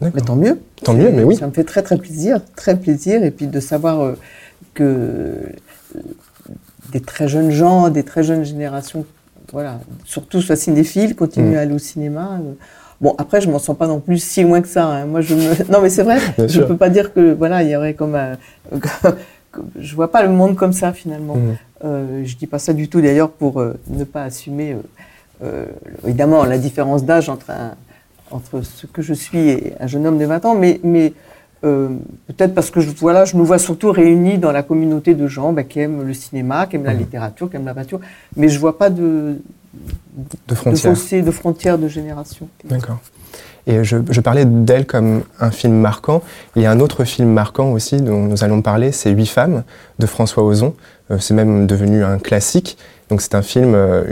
d'accord. 0.00 0.12
Mais 0.14 0.20
tant 0.22 0.36
mieux. 0.36 0.60
Tant 0.82 0.94
mieux, 0.94 1.10
mais 1.10 1.24
oui. 1.24 1.36
Ça 1.36 1.46
me 1.46 1.52
fait 1.52 1.64
très 1.64 1.82
très 1.82 1.98
plaisir, 1.98 2.40
très 2.56 2.78
plaisir, 2.78 3.24
et 3.24 3.30
puis 3.30 3.46
de 3.46 3.60
savoir 3.60 4.00
euh, 4.00 4.12
que 4.74 4.82
euh, 4.84 5.34
des 6.92 7.00
très 7.00 7.28
jeunes 7.28 7.50
gens, 7.50 7.88
des 7.90 8.02
très 8.02 8.22
jeunes 8.22 8.44
générations, 8.44 9.04
voilà, 9.52 9.80
surtout 10.04 10.40
soient 10.40 10.56
cinéphiles, 10.56 11.14
continuent 11.16 11.54
Mm. 11.54 11.56
à 11.56 11.60
aller 11.60 11.74
au 11.74 11.78
cinéma. 11.78 12.38
euh. 12.42 12.52
Bon, 13.00 13.14
après, 13.18 13.40
je 13.40 13.50
m'en 13.50 13.58
sens 13.58 13.76
pas 13.76 13.86
non 13.86 14.00
plus 14.00 14.18
si 14.18 14.42
loin 14.42 14.62
que 14.62 14.68
ça. 14.68 14.86
hein. 14.86 15.04
Moi, 15.06 15.20
je 15.20 15.34
me... 15.34 15.70
non, 15.72 15.80
mais 15.82 15.90
c'est 15.90 16.02
vrai. 16.04 16.18
Bien 16.38 16.46
je 16.46 16.52
sûr. 16.52 16.66
peux 16.68 16.76
pas 16.76 16.88
dire 16.90 17.12
que 17.12 17.32
voilà, 17.34 17.62
il 17.62 17.68
y 17.70 17.76
aurait 17.76 17.94
comme 17.94 18.14
un... 18.14 18.36
je 19.78 19.94
vois 19.94 20.10
pas 20.10 20.22
le 20.22 20.30
monde 20.30 20.56
comme 20.56 20.72
ça 20.72 20.92
finalement. 20.92 21.34
Mhm. 21.36 21.56
Euh, 21.84 22.22
je 22.24 22.36
dis 22.36 22.46
pas 22.46 22.58
ça 22.58 22.72
du 22.72 22.88
tout 22.88 23.00
d'ailleurs 23.00 23.30
pour 23.30 23.60
euh, 23.60 23.74
ne 23.88 24.04
pas 24.04 24.22
assumer 24.24 24.72
euh, 24.72 24.76
euh, 25.44 25.66
évidemment 26.06 26.44
la 26.44 26.56
différence 26.58 27.04
d'âge 27.04 27.28
entre 27.28 27.50
un, 27.50 27.74
entre 28.30 28.62
ce 28.62 28.86
que 28.86 29.02
je 29.02 29.12
suis 29.12 29.48
et 29.50 29.74
un 29.80 29.86
jeune 29.86 30.06
homme 30.06 30.18
de 30.18 30.24
20 30.24 30.44
ans, 30.46 30.54
mais, 30.54 30.80
mais 30.82 31.12
euh, 31.64 31.88
peut-être 32.28 32.54
parce 32.54 32.70
que 32.70 32.80
je, 32.80 32.90
voilà, 32.90 33.24
je 33.24 33.36
nous 33.36 33.44
vois 33.44 33.58
surtout 33.58 33.90
réunis 33.90 34.38
dans 34.38 34.52
la 34.52 34.62
communauté 34.62 35.14
de 35.14 35.26
gens 35.26 35.52
bah, 35.52 35.62
qui 35.64 35.80
aiment 35.80 36.02
le 36.06 36.14
cinéma, 36.14 36.66
qui 36.66 36.76
aiment 36.76 36.84
la 36.84 36.92
Mhm. 36.92 36.98
littérature, 37.00 37.50
qui 37.50 37.56
aiment 37.56 37.64
la 37.66 37.74
peinture, 37.74 38.00
mais 38.36 38.48
je 38.48 38.58
vois 38.58 38.76
pas 38.78 38.90
de, 38.90 39.36
de 39.74 40.24
de 40.48 40.54
frontières. 40.54 40.94
fossé, 40.94 41.22
de 41.22 41.30
frontières 41.30 41.78
de 41.78 41.88
génération. 41.88 42.48
D'accord. 42.64 42.98
Et 43.66 43.82
je, 43.82 43.96
je 44.10 44.20
parlais 44.20 44.44
d'elle 44.44 44.84
comme 44.84 45.22
un 45.40 45.50
film 45.50 45.72
marquant. 45.74 46.20
Il 46.54 46.60
y 46.62 46.66
a 46.66 46.70
un 46.70 46.80
autre 46.80 47.04
film 47.04 47.30
marquant 47.30 47.72
aussi 47.72 47.96
dont 48.02 48.20
nous 48.26 48.44
allons 48.44 48.60
parler, 48.60 48.92
c'est 48.92 49.10
Huit 49.10 49.26
femmes 49.26 49.64
de 49.98 50.06
François 50.06 50.42
Ozon. 50.44 50.74
Euh, 51.10 51.18
c'est 51.18 51.32
même 51.34 51.66
devenu 51.66 52.04
un 52.04 52.18
classique. 52.18 52.76
Donc 53.08 53.22
c'est 53.22 53.34
un 53.34 53.42
film, 53.42 53.74
euh, 53.74 54.04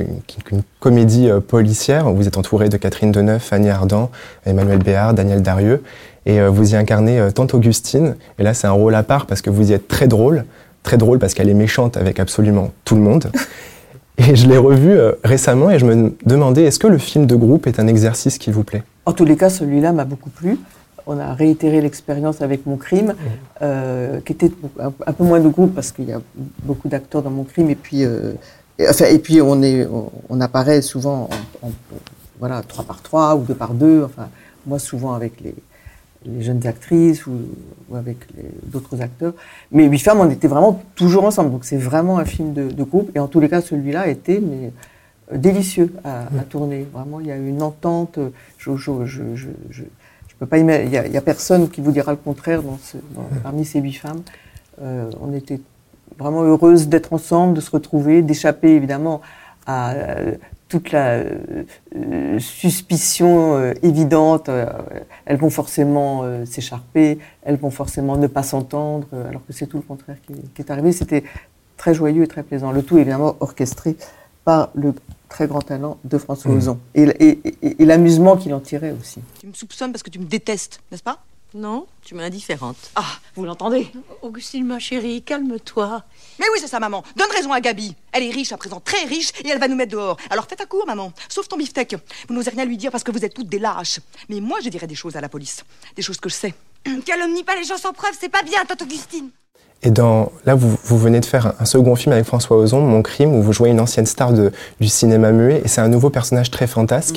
une, 0.51 0.57
une 0.59 0.63
comédie 0.81 1.29
euh, 1.29 1.41
policière. 1.41 2.11
Vous 2.11 2.27
êtes 2.27 2.39
entouré 2.39 2.71
de 2.71 2.77
Catherine 2.79 3.13
Deneuve, 3.13 3.41
Fanny 3.41 3.69
Ardant, 3.69 4.11
Emmanuel 4.47 4.79
Béard, 4.79 5.13
Daniel 5.15 5.43
Darieux. 5.43 5.83
Et 6.27 6.41
euh, 6.41 6.51
vous 6.51 6.73
y 6.73 6.77
incarnez 6.77 7.19
euh, 7.21 7.31
Tante 7.31 7.55
Augustine. 7.55 8.17
Et 8.39 8.43
là 8.43 8.55
c'est 8.55 8.67
un 8.67 8.73
rôle 8.73 8.95
à 8.95 9.03
part 9.03 9.27
parce 9.27 9.43
que 9.43 9.51
vous 9.51 9.71
y 9.71 9.73
êtes 9.73 9.89
très 9.89 10.07
drôle. 10.09 10.45
Très 10.83 10.97
drôle 10.99 11.19
parce 11.19 11.35
qu'elle 11.35 11.49
est 11.49 11.55
méchante 11.55 11.97
avec 11.97 12.19
absolument 12.21 12.71
tout 12.85 12.95
le 12.97 13.03
monde. 13.03 13.31
Et 14.19 14.37
je 14.37 14.47
l'ai 14.47 14.59
revu 14.59 14.91
euh, 14.91 15.13
récemment 15.25 15.71
et 15.71 15.79
je 15.79 15.87
me 15.87 16.15
demandais, 16.27 16.65
est-ce 16.65 16.79
que 16.79 16.87
le 16.87 16.99
film 16.99 17.25
de 17.25 17.35
groupe 17.35 17.67
est 17.67 17.81
un 17.81 17.87
exercice 17.87 18.37
qui 18.37 18.51
vous 18.51 18.63
plaît? 18.63 18.83
En 19.07 19.15
tous 19.15 19.25
les 19.25 19.37
cas, 19.39 19.49
celui-là 19.49 19.93
m'a 19.93 20.05
beaucoup 20.05 20.29
plu. 20.29 20.59
On 21.07 21.19
a 21.19 21.33
réitéré 21.33 21.81
l'expérience 21.81 22.43
avec 22.43 22.67
Mon 22.67 22.77
Crime, 22.77 23.15
euh, 23.63 24.21
qui 24.21 24.33
était 24.35 24.51
un, 24.79 24.93
un 25.07 25.13
peu 25.15 25.25
moins 25.25 25.41
de 25.41 25.49
groupe 25.49 25.75
parce 25.75 25.93
qu'il 25.93 26.05
y 26.11 26.13
a 26.13 26.21
beaucoup 26.63 26.89
d'acteurs 26.89 27.23
dans 27.23 27.31
Mon 27.31 27.45
Crime. 27.45 27.71
Et 27.71 27.75
puis, 27.75 28.05
euh, 28.05 28.33
et, 28.79 28.87
enfin, 28.87 29.07
et 29.07 29.19
puis 29.19 29.41
on, 29.41 29.63
est, 29.63 29.87
on, 29.87 30.11
on 30.29 30.41
apparaît 30.43 30.83
souvent 30.83 31.31
en, 31.63 31.67
en- 31.69 31.73
voilà, 32.39 32.61
3 32.69 32.85
par 32.85 33.01
3 33.01 33.37
ou 33.37 33.45
2 33.45 33.55
par 33.55 33.73
2. 33.73 34.03
Enfin, 34.05 34.29
moi, 34.67 34.79
souvent 34.79 35.15
avec 35.15 35.41
les, 35.41 35.55
les 36.27 36.43
jeunes 36.43 36.67
actrices 36.67 37.27
ou, 37.27 37.33
ou 37.91 37.97
avec 37.97 38.19
d'autres 38.65 39.01
acteurs. 39.01 39.35
Mais 39.71 39.87
Huit 39.87 39.99
femmes, 39.99 40.21
on 40.21 40.31
était 40.31 40.49
vraiment 40.49 40.83
toujours 40.95 41.25
ensemble. 41.25 41.51
Donc 41.51 41.65
c'est 41.65 41.77
vraiment 41.77 42.19
un 42.19 42.25
film 42.25 42.53
de, 42.53 42.69
de 42.71 42.83
groupe. 42.85 43.11
Et 43.15 43.19
en 43.19 43.29
tous 43.29 43.41
les 43.41 43.49
cas, 43.49 43.61
celui-là 43.61 44.09
était 44.09 44.41
mais, 44.41 44.73
euh, 45.33 45.37
délicieux 45.37 45.93
à, 46.05 46.23
à 46.23 46.43
tourner. 46.49 46.87
Vraiment, 46.93 47.21
il 47.21 47.27
y 47.27 47.33
a 47.33 47.37
une 47.37 47.63
entente. 47.63 48.19
euh, 48.19 48.31
Je, 48.59 48.77
je, 48.77 48.93
je, 49.05 49.23
je, 49.71 49.83
peux 50.39 50.47
pas 50.47 50.59
il 50.59 50.67
y, 50.67 50.97
a, 50.97 51.07
il 51.07 51.13
y 51.13 51.17
a 51.17 51.21
personne 51.21 51.69
qui 51.69 51.81
vous 51.81 51.93
dira 51.93 52.11
le 52.11 52.19
contraire 52.19 52.63
dans 52.65 52.79
ce, 52.83 52.97
dans- 53.15 53.29
parmi 53.45 53.65
ces 53.65 53.81
huit 53.81 53.93
femmes. 53.93 54.23
Euh, 54.81 55.09
on 55.21 55.33
était 55.33 55.61
vraiment 56.19 56.43
heureuses 56.43 56.89
d'être 56.89 57.13
ensemble, 57.13 57.55
de 57.55 57.61
se 57.61 57.71
retrouver, 57.71 58.23
d'échapper 58.23 58.71
évidemment 58.71 59.21
à 59.67 59.93
euh, 59.93 60.35
toute 60.69 60.91
la 60.93 61.11
euh, 61.19 61.65
euh, 61.97 62.39
suspicion 62.39 63.57
euh, 63.59 63.75
évidente. 63.83 64.49
euh, 64.49 64.67
elles 65.27 65.37
vont 65.37 65.51
forcément 65.51 66.25
s'écharper, 66.47 67.19
elles 67.43 67.57
vont 67.57 67.71
forcément 67.71 68.17
ne 68.17 68.27
pas 68.27 68.43
s'entendre, 68.43 69.07
alors 69.29 69.45
que 69.47 69.53
c'est 69.53 69.67
tout 69.67 69.77
le 69.77 69.83
contraire 69.83 70.17
qui, 70.27 70.35
qui 70.55 70.63
est 70.63 70.71
arrivé. 70.71 70.93
C'était 70.93 71.25
très 71.77 71.95
joyeux 71.95 72.23
et 72.25 72.29
très 72.29 72.43
plaisant. 72.43 72.73
Le 72.73 72.83
tout 72.83 72.97
évidemment 72.99 73.37
orchestré 73.41 73.97
par 74.45 74.71
le 74.75 74.95
très 75.29 75.47
grand 75.47 75.61
talent 75.63 75.99
de 76.05 76.19
François 76.19 76.51
Mmh. 76.53 76.57
Ozon 76.57 76.79
et, 76.95 77.03
et- 77.05 77.41
et- 77.63 77.83
et 77.83 77.85
l'amusement 77.87 78.37
qu'il 78.37 78.53
en 78.55 78.61
tirait 78.61 78.91
aussi. 79.01 79.21
Tu 79.41 79.47
me 79.47 79.53
soupçonnes 79.55 79.91
parce 79.93 80.03
que 80.03 80.11
tu 80.11 80.19
me 80.19 80.25
détestes, 80.27 80.81
n'est-ce 80.91 81.03
pas? 81.03 81.19
Non, 81.55 81.87
tu 82.03 82.15
m'es 82.15 82.25
indifférente. 82.25 82.77
Ah, 82.95 83.05
vous 83.37 83.45
l'entendez 83.45 83.93
Augustine, 84.23 84.65
ma 84.65 84.79
chérie, 84.79 85.23
calme-toi. 85.23 86.03
Mais 86.39 86.47
oui, 86.51 86.59
c'est 86.61 86.67
ça, 86.67 86.81
maman. 86.81 87.05
Donne 87.15 87.31
raison 87.31 87.53
à 87.53 87.61
Gabi. 87.61 87.95
Elle 88.13 88.23
est 88.23 88.31
riche 88.31 88.53
à 88.53 88.57
présent, 88.57 88.81
très 88.81 89.05
riche, 89.05 89.33
et 89.45 89.49
elle 89.49 89.59
va 89.59 89.69
nous 89.69 89.77
mettre 89.77 89.93
dehors. 89.93 90.17
Alors 90.31 90.47
faites 90.49 90.63
à 90.63 90.67
court, 90.67 90.87
maman. 90.87 91.13
Sauf 91.29 91.49
ton 91.49 91.59
beefsteak. 91.59 91.97
Vous 92.27 92.35
n'osez 92.35 92.51
rien 92.51 92.65
lui 92.65 92.79
dire 92.79 92.91
parce 92.91 93.05
que 93.05 93.11
vous 93.11 93.23
êtes 93.23 93.35
toutes 93.35 93.51
des 93.51 93.59
lâches. 93.59 94.01
Mais 94.31 94.41
moi, 94.41 94.61
je 94.65 94.71
dirais 94.71 94.87
des 94.87 94.95
choses 94.95 95.15
à 95.17 95.21
la 95.21 95.29
police. 95.29 95.63
Des 95.95 96.01
choses 96.01 96.19
que 96.21 96.31
je 96.31 96.35
sais. 96.35 96.55
Calomnie 97.05 97.45
pas 97.45 97.57
les 97.57 97.65
gens 97.65 97.77
sans 97.77 97.93
preuve, 97.93 98.13
c'est 98.19 98.31
pas 98.31 98.43
bien, 98.43 98.65
tante 98.65 98.81
Augustine. 98.81 99.29
Et 99.85 99.91
dans, 99.91 100.31
là, 100.45 100.55
vous, 100.55 100.79
vous 100.85 100.97
venez 100.97 101.19
de 101.19 101.25
faire 101.25 101.55
un, 101.59 101.65
second 101.65 101.97
film 101.97 102.13
avec 102.13 102.25
François 102.25 102.57
Ozon, 102.57 102.81
Mon 102.81 103.03
crime, 103.03 103.35
où 103.35 103.43
vous 103.43 103.53
jouez 103.53 103.71
une 103.71 103.81
ancienne 103.81 104.07
star 104.07 104.33
de- 104.33 104.53
du 104.81 104.89
cinéma 104.89 105.33
muet, 105.33 105.61
et 105.65 105.69
c'est 105.69 105.81
un 105.81 105.89
nouveau 105.89 106.09
personnage 106.09 106.53
très 106.53 106.69
fantasque. 106.69 107.17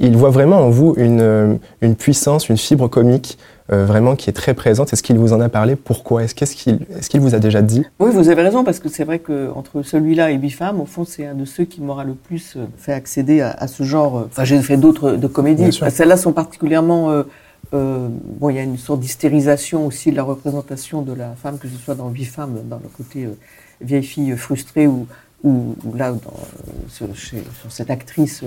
Il 0.00 0.16
voit 0.16 0.30
vraiment 0.30 0.58
en 0.58 0.70
vous 0.70 0.94
une, 0.96 1.20
euh, 1.20 1.54
une 1.82 1.94
puissance, 1.94 2.48
une 2.48 2.58
fibre 2.58 2.88
comique, 2.88 3.38
euh, 3.72 3.84
vraiment 3.84 4.16
qui 4.16 4.30
est 4.30 4.32
très 4.32 4.54
présente. 4.54 4.92
Est-ce 4.92 5.02
qu'il 5.02 5.18
vous 5.18 5.32
en 5.32 5.40
a 5.40 5.48
parlé 5.48 5.76
Pourquoi 5.76 6.24
Est-ce 6.24 6.34
qu'est-ce 6.34 6.56
qu'il 6.56 6.74
est 6.74 7.18
vous 7.20 7.34
a 7.34 7.38
déjà 7.38 7.62
dit? 7.62 7.84
Oui, 7.98 8.10
vous 8.12 8.28
avez 8.28 8.42
raison, 8.42 8.64
parce 8.64 8.78
que 8.80 8.88
c'est 8.88 9.04
vrai 9.04 9.18
que 9.20 9.50
entre 9.54 9.82
celui-là 9.82 10.30
et 10.30 10.38
femmes, 10.50 10.80
au 10.80 10.86
fond, 10.86 11.04
c'est 11.04 11.26
un 11.26 11.34
de 11.34 11.44
ceux 11.44 11.64
qui 11.64 11.80
m'aura 11.80 12.04
le 12.04 12.14
plus 12.14 12.56
euh, 12.56 12.66
fait 12.76 12.92
accéder 12.92 13.40
à, 13.40 13.50
à 13.50 13.66
ce 13.68 13.82
genre. 13.82 14.18
euh, 14.18 14.28
Enfin, 14.30 14.44
j'ai 14.44 14.56
fait 14.62 14.76
d'autres 14.76 15.12
de 15.12 15.26
comédies. 15.26 15.72
Celles-là 15.72 16.16
sont 16.16 16.32
particulièrement 16.32 17.10
euh, 17.10 17.22
Euh, 17.72 18.08
bon, 18.40 18.50
il 18.50 18.56
y 18.56 18.58
a 18.58 18.62
une 18.64 18.78
sorte 18.78 19.00
d'hystérisation 19.00 19.86
aussi 19.86 20.10
de 20.10 20.16
la 20.16 20.24
représentation 20.24 21.02
de 21.02 21.12
la 21.12 21.30
femme, 21.42 21.56
que 21.58 21.68
ce 21.68 21.76
soit 21.76 21.94
dans 21.94 22.08
femme, 22.24 22.54
dans 22.68 22.80
le 22.82 22.88
côté 22.88 23.28
vieille 23.80 24.02
fille 24.02 24.36
frustrée, 24.36 24.88
ou, 24.88 25.06
ou, 25.44 25.76
là, 25.94 26.10
dans, 26.10 26.40
sur, 26.88 27.06
chez, 27.14 27.44
sur, 27.60 27.70
cette 27.70 27.90
actrice 27.90 28.42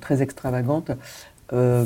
très 0.00 0.22
extravagante. 0.22 0.92
Euh, 1.52 1.84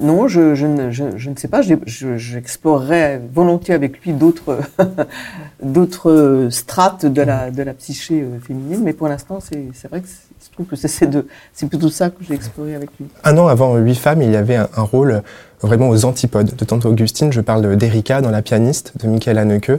non, 0.00 0.26
je, 0.26 0.66
ne, 0.66 1.36
sais 1.36 1.48
pas. 1.48 1.60
J'explorerais 1.62 3.20
volontiers 3.32 3.74
avec 3.74 4.04
lui 4.04 4.12
d'autres 5.62 6.48
strates 6.50 7.06
de 7.06 7.22
la, 7.22 7.50
de 7.50 7.62
psyché 7.72 8.22
euh, 8.22 8.40
féminine, 8.40 8.80
mais 8.82 8.92
pour 8.92 9.08
l'instant, 9.08 9.38
c'est 9.40 9.88
vrai 9.88 10.00
que 10.00 10.08
je 10.08 10.50
trouve 10.52 10.66
que 10.66 10.76
c'est 10.76 11.68
plutôt 11.68 11.90
ça 11.90 12.10
que 12.10 12.24
j'ai 12.26 12.34
exploré 12.34 12.74
avec 12.74 12.90
lui. 12.98 13.06
Un 13.24 13.38
an 13.38 13.46
avant 13.46 13.76
Huit 13.76 13.94
femmes, 13.94 14.22
il 14.22 14.30
y 14.30 14.36
avait 14.36 14.56
un, 14.56 14.68
rôle 14.76 15.22
vraiment 15.60 15.88
aux 15.88 16.04
antipodes 16.04 16.56
de 16.56 16.64
Tante 16.64 16.84
Augustine. 16.84 17.32
Je 17.32 17.40
parle 17.40 17.76
d'Erika 17.76 18.20
dans 18.20 18.30
La 18.30 18.42
pianiste 18.42 18.92
de 19.00 19.06
Michael 19.08 19.38
Haneke. 19.38 19.72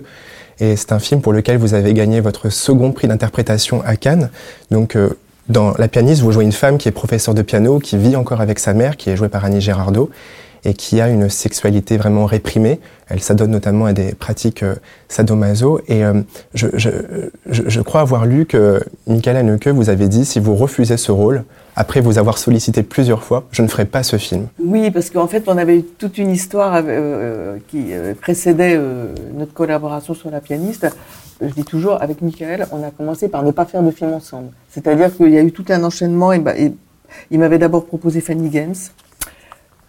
Et 0.60 0.76
c'est 0.76 0.92
un 0.92 1.00
film 1.00 1.22
pour 1.22 1.34
lequel 1.34 1.58
vous 1.58 1.74
avez 1.74 1.94
gagné 1.94 2.22
votre 2.22 2.50
second 2.50 2.92
prix 2.92 3.08
d'interprétation 3.08 3.82
à 3.86 3.96
Cannes. 3.96 4.30
Euh, 4.72 5.10
dans 5.50 5.74
La 5.78 5.88
pianiste, 5.88 6.22
vous 6.22 6.32
jouez 6.32 6.46
une 6.46 6.52
femme 6.52 6.78
qui 6.78 6.88
est 6.88 6.94
professeure 6.94 7.34
de 7.34 7.42
piano, 7.42 7.80
qui 7.80 7.98
vit 7.98 8.16
encore 8.16 8.42
avec 8.42 8.60
sa 8.60 8.74
mère, 8.74 8.96
qui 8.98 9.10
est 9.10 9.18
jouée 9.18 9.30
par 9.30 9.44
Annie 9.44 9.62
Girardot, 9.62 10.10
et 10.66 10.74
qui 10.74 11.02
a 11.02 11.10
une 11.10 11.30
sexualité 11.30 11.98
vraiment 11.98 12.26
réprimée. 12.26 12.80
Elle 13.10 13.20
s'adonne 13.20 13.52
notamment 13.52 13.86
à 13.86 13.94
des 13.94 14.14
pratiques 14.14 14.64
euh, 14.64 14.76
sadomaso. 15.10 15.82
Et 15.90 16.06
euh, 16.06 16.22
je, 16.54 17.82
crois 17.82 18.00
avoir 18.00 18.26
lu 18.26 18.46
que 18.46 18.82
Michael 19.06 19.36
Haneke 19.36 19.68
vous 19.68 19.90
avait 19.90 20.08
dit, 20.08 20.24
si 20.24 20.40
vous 20.40 20.56
refusez 20.56 20.96
ce 20.96 21.12
rôle, 21.12 21.44
après 21.76 22.00
vous 22.00 22.18
avoir 22.18 22.38
sollicité 22.38 22.82
plusieurs 22.82 23.24
fois, 23.24 23.44
je 23.52 23.62
ne 23.62 23.68
ferai 23.68 23.84
pas 23.84 24.04
ce 24.04 24.16
film. 24.16 24.48
Oui, 24.64 24.90
parce 24.92 25.10
qu'en 25.10 25.28
fait, 25.28 25.44
on 25.48 25.58
avait 25.58 25.80
eu 25.80 25.84
toute 25.84 26.18
une 26.18 26.32
histoire 26.32 26.82
euh, 26.86 27.58
qui 27.68 27.88
précédait 28.22 28.80
notre 29.36 29.54
collaboration 29.54 30.14
sur 30.14 30.32
La 30.32 30.40
pianiste 30.40 30.88
je 31.48 31.54
dis 31.54 31.64
toujours, 31.64 32.02
avec 32.02 32.22
Michael, 32.22 32.68
on 32.72 32.84
a 32.84 32.92
commencé 32.92 33.28
par 33.28 33.44
ne 33.44 33.52
pas 33.52 33.66
faire 33.66 33.84
de 33.84 33.92
film 33.92 34.14
ensemble. 34.14 34.50
C'est-à-dire 34.70 35.16
qu'il 35.16 35.30
y 35.30 35.38
a 35.38 35.42
eu 35.42 35.52
tout 35.52 35.66
un 35.70 35.84
enchaînement. 35.84 36.32
Et, 36.32 36.40
bah, 36.40 36.58
et 36.58 36.74
il 37.32 37.40
m'avait 37.40 37.60
d'abord 37.60 37.86
proposé 37.86 38.22
Fanny 38.22 38.50
Games, 38.50 38.76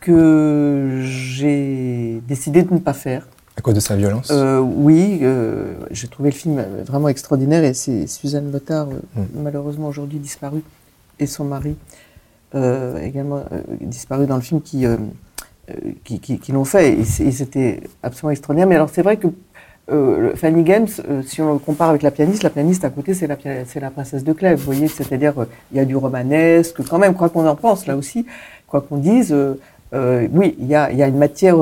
que 0.00 1.00
j'ai 1.02 2.20
décidé 2.28 2.62
de 2.62 2.74
ne 2.74 2.78
pas 2.78 2.92
faire. 2.92 3.26
À 3.56 3.60
cause 3.60 3.74
de 3.74 3.80
sa 3.80 3.96
violence? 3.96 4.30
Euh, 4.30 4.58
Oui, 4.58 5.20
euh, 5.22 5.74
j'ai 5.90 6.08
trouvé 6.08 6.30
le 6.30 6.34
film 6.34 6.62
vraiment 6.84 7.08
extraordinaire 7.08 7.64
et 7.64 7.72
c'est 7.72 8.06
Suzanne 8.06 8.50
Lothar, 8.52 8.88
euh, 8.88 9.20
mm. 9.20 9.42
malheureusement 9.42 9.88
aujourd'hui 9.88 10.18
disparue, 10.18 10.62
et 11.18 11.26
son 11.26 11.44
mari, 11.44 11.76
euh, 12.54 12.98
également 13.00 13.44
disparu 13.80 14.26
dans 14.26 14.36
le 14.36 14.42
film, 14.42 14.60
qui, 14.60 14.84
qui, 16.04 16.18
qui, 16.20 16.38
qui 16.38 16.52
l'ont 16.52 16.64
fait. 16.64 16.98
Et 16.98 17.04
c'était 17.04 17.80
absolument 18.02 18.32
extraordinaire. 18.32 18.66
Mais 18.66 18.74
alors 18.74 18.90
c'est 18.90 19.02
vrai 19.02 19.16
que 19.16 19.28
euh, 19.90 20.34
Fanny 20.34 20.62
Games, 20.62 20.88
euh, 21.10 21.22
si 21.22 21.42
on 21.42 21.52
le 21.52 21.58
compare 21.58 21.90
avec 21.90 22.02
la 22.02 22.10
pianiste, 22.10 22.42
la 22.42 22.50
pianiste 22.50 22.84
à 22.84 22.90
côté, 22.90 23.12
c'est 23.12 23.26
la, 23.26 23.90
princesse 23.90 24.24
de 24.24 24.32
Clèves. 24.32 24.58
Vous 24.58 24.64
voyez, 24.64 24.88
c'est-à-dire, 24.88 25.38
euh, 25.38 25.44
il 25.72 25.76
y 25.76 25.80
a 25.80 25.84
du 25.84 25.94
romanesque, 25.94 26.82
quand 26.88 26.98
même, 26.98 27.14
quoi 27.14 27.28
qu'on 27.28 27.46
en 27.46 27.54
pense, 27.54 27.86
là 27.86 27.96
aussi, 27.96 28.24
quoi 28.66 28.80
qu'on 28.80 28.96
dise, 28.96 29.34
oui, 29.92 30.56
il 30.58 30.66
y 30.66 30.74
a, 30.74 30.90
y 30.90 31.02
a, 31.02 31.06
une 31.06 31.18
matière 31.18 31.56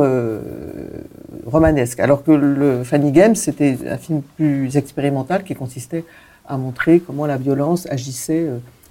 romanesque. 1.46 2.00
Alors 2.00 2.24
que 2.24 2.30
le 2.30 2.82
Fanny 2.84 3.12
Games, 3.12 3.34
c'était 3.34 3.76
un 3.86 3.98
film 3.98 4.22
plus 4.36 4.76
expérimental 4.76 5.44
qui 5.44 5.54
consistait 5.54 6.04
à 6.46 6.56
montrer 6.56 7.00
comment 7.00 7.26
la 7.26 7.36
violence 7.36 7.86
agissait 7.90 8.46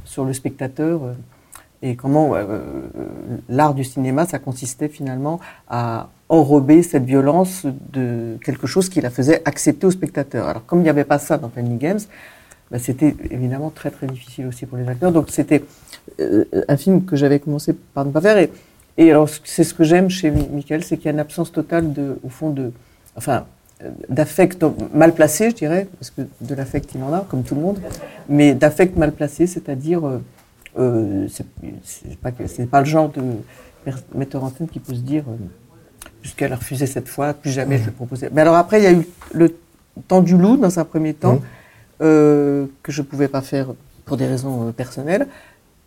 sur 0.06 0.26
le 0.26 0.34
spectateur 0.34 1.02
et 1.82 1.96
comment 1.96 2.34
l'art 3.50 3.74
du 3.74 3.84
cinéma, 3.84 4.26
ça 4.26 4.40
consistait 4.40 4.88
finalement 4.88 5.40
à 5.68 6.10
enrober 6.30 6.84
cette 6.84 7.04
violence 7.04 7.66
de 7.92 8.38
quelque 8.44 8.68
chose 8.68 8.88
qui 8.88 9.02
la 9.02 9.10
faisait 9.10 9.42
accepter 9.46 9.86
au 9.88 9.92
spectateur. 9.92 10.48
Alors 10.48 10.66
comme 10.66 10.80
il 10.80 10.84
n'y 10.84 10.90
avait 10.90 11.04
pas 11.04 11.20
ça 11.20 11.38
dans 11.38 11.50
Fanny 11.50 11.76
Games, 11.78 12.00
bah, 12.72 12.80
c'était 12.80 13.16
évidemment 13.30 13.70
très 13.70 13.92
très 13.92 14.08
difficile 14.08 14.48
aussi 14.48 14.66
pour 14.66 14.78
les 14.78 14.88
acteurs. 14.88 15.12
Donc 15.12 15.30
c'était 15.30 15.64
euh, 16.20 16.46
un 16.68 16.78
film 16.78 17.04
que 17.04 17.16
j'avais 17.16 17.40
commencé 17.40 17.74
par 17.74 18.06
ne 18.06 18.12
pas 18.12 18.22
faire. 18.22 18.48
Et, 18.98 19.12
alors 19.12 19.28
c'est 19.44 19.64
ce 19.64 19.74
que 19.74 19.84
j'aime 19.84 20.10
chez 20.10 20.32
Michael, 20.32 20.84
c'est 20.84 20.98
qu'il 20.98 21.06
y 21.06 21.10
a 21.10 21.12
une 21.12 21.20
absence 21.20 21.52
totale 21.52 21.92
de, 21.92 22.20
au 22.24 22.30
fond 22.30 22.50
de, 22.50 22.72
enfin, 23.16 23.46
d'affect 24.10 24.64
mal 24.94 25.14
placé, 25.14 25.50
je 25.50 25.56
dirais, 25.56 25.88
parce 26.00 26.12
que 26.12 26.22
de 26.42 26.56
l'affect 26.56 26.92
il 26.96 27.04
en 27.04 27.14
a, 27.14 27.26
comme 27.30 27.44
tout 27.44 27.56
le 27.56 27.62
monde, 27.62 27.80
mais 28.30 28.54
d'affect 28.54 28.96
mal 28.98 29.12
placé, 29.12 29.48
c'est-à-dire, 29.48 30.08
euh, 30.08 30.22
euh, 30.80 31.28
c'est 31.30 32.18
pas, 32.18 32.32
pas 32.32 32.80
le 32.80 32.86
genre 32.86 33.10
de 33.10 33.22
metteur 34.16 34.44
en 34.44 34.50
scène 34.50 34.68
qui 34.68 34.80
peut 34.80 34.94
se 34.94 35.00
dire 35.00 35.24
euh, 35.28 35.36
puisqu'elle 36.22 36.54
a 36.54 36.56
refusé 36.56 36.86
cette 36.86 37.08
fois, 37.08 37.34
plus 37.34 37.52
jamais 37.52 37.78
je 37.78 37.86
le 37.86 37.92
proposais. 37.92 38.30
Mais 38.32 38.42
alors 38.42 38.56
après, 38.56 38.80
il 38.80 38.84
y 38.84 38.88
a 38.88 38.92
eu 38.92 39.08
le 39.34 39.56
temps 40.08 40.22
du 40.22 40.38
loup 40.38 40.58
dans 40.58 40.80
un 40.80 40.86
premier 40.86 41.14
temps, 41.14 41.36
mmh. 41.36 41.42
euh, 42.04 42.66
que 42.84 42.92
je 42.92 43.02
ne 43.02 43.08
pouvais 43.08 43.28
pas 43.28 43.42
faire 43.42 43.68
pour 44.06 44.18
des 44.18 44.28
raisons 44.28 44.68
euh, 44.68 44.72
personnelles. 44.72 45.28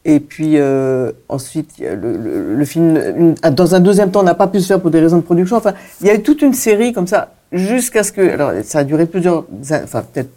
Et 0.04 0.20
puis 0.20 0.58
euh, 0.58 1.12
ensuite, 1.30 1.78
le, 1.78 1.94
le, 1.94 2.56
le, 2.56 2.64
film, 2.66 2.96
une, 3.16 3.34
dans 3.52 3.74
un 3.74 3.80
deuxième 3.80 4.10
temps, 4.10 4.20
on 4.20 4.24
n'a 4.24 4.34
pas 4.34 4.48
pu 4.48 4.60
se 4.60 4.66
faire 4.66 4.80
pour 4.80 4.90
des 4.90 5.00
raisons 5.00 5.16
de 5.16 5.22
production. 5.22 5.56
Enfin, 5.56 5.72
il 6.00 6.06
y 6.06 6.10
a 6.10 6.14
eu 6.14 6.22
toute 6.22 6.42
une 6.42 6.52
série 6.52 6.92
comme 6.92 7.06
ça, 7.06 7.34
jusqu'à 7.52 8.02
ce 8.02 8.12
que, 8.12 8.20
alors 8.20 8.52
ça 8.64 8.80
a 8.80 8.84
duré 8.84 9.06
plusieurs, 9.06 9.46
enfin 9.62 10.04
peut-être 10.12 10.30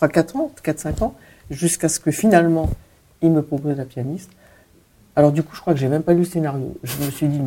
3-4 0.00 0.36
ans, 0.38 0.50
4-5 0.64 1.04
ans, 1.04 1.14
jusqu'à 1.50 1.90
ce 1.90 2.00
que 2.00 2.10
finalement, 2.10 2.70
il 3.22 3.30
me 3.30 3.42
propose 3.42 3.76
la 3.76 3.84
pianiste. 3.84 4.30
Alors 5.14 5.32
du 5.32 5.42
coup, 5.42 5.54
je 5.54 5.60
crois 5.60 5.74
que 5.74 5.80
j'ai 5.80 5.88
même 5.88 6.02
pas 6.02 6.12
lu 6.12 6.20
le 6.20 6.24
scénario. 6.24 6.74
Je 6.82 7.04
me 7.04 7.10
suis 7.10 7.28
dit, 7.28 7.40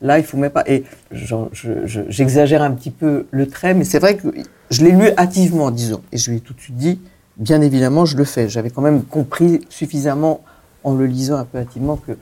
là, 0.00 0.18
il 0.18 0.24
faut 0.24 0.38
même 0.38 0.50
pas. 0.50 0.64
Et 0.66 0.84
j'exagère 1.10 1.48
je, 1.52 2.08
je, 2.08 2.62
un 2.62 2.70
petit 2.70 2.90
peu 2.90 3.26
le 3.30 3.46
trait, 3.46 3.74
mais 3.74 3.84
c'est 3.84 3.98
vrai 3.98 4.16
que 4.16 4.28
je 4.70 4.84
l'ai 4.84 4.92
lu 4.92 5.10
hâtivement, 5.18 5.70
disons. 5.70 6.00
Et 6.12 6.16
je 6.16 6.30
lui 6.30 6.38
ai 6.38 6.40
tout 6.40 6.54
de 6.54 6.60
suite 6.60 6.76
dit, 6.76 7.00
bien 7.36 7.60
évidemment, 7.60 8.06
je 8.06 8.16
le 8.16 8.24
fais. 8.24 8.48
J'avais 8.48 8.70
quand 8.70 8.82
même 8.82 9.02
compris 9.02 9.60
suffisamment 9.68 10.42
en 10.84 10.94
le 10.94 11.06
lisant 11.06 11.36
un 11.36 11.44
peu 11.44 11.58
hâtivement 11.58 11.96
que 11.96 12.12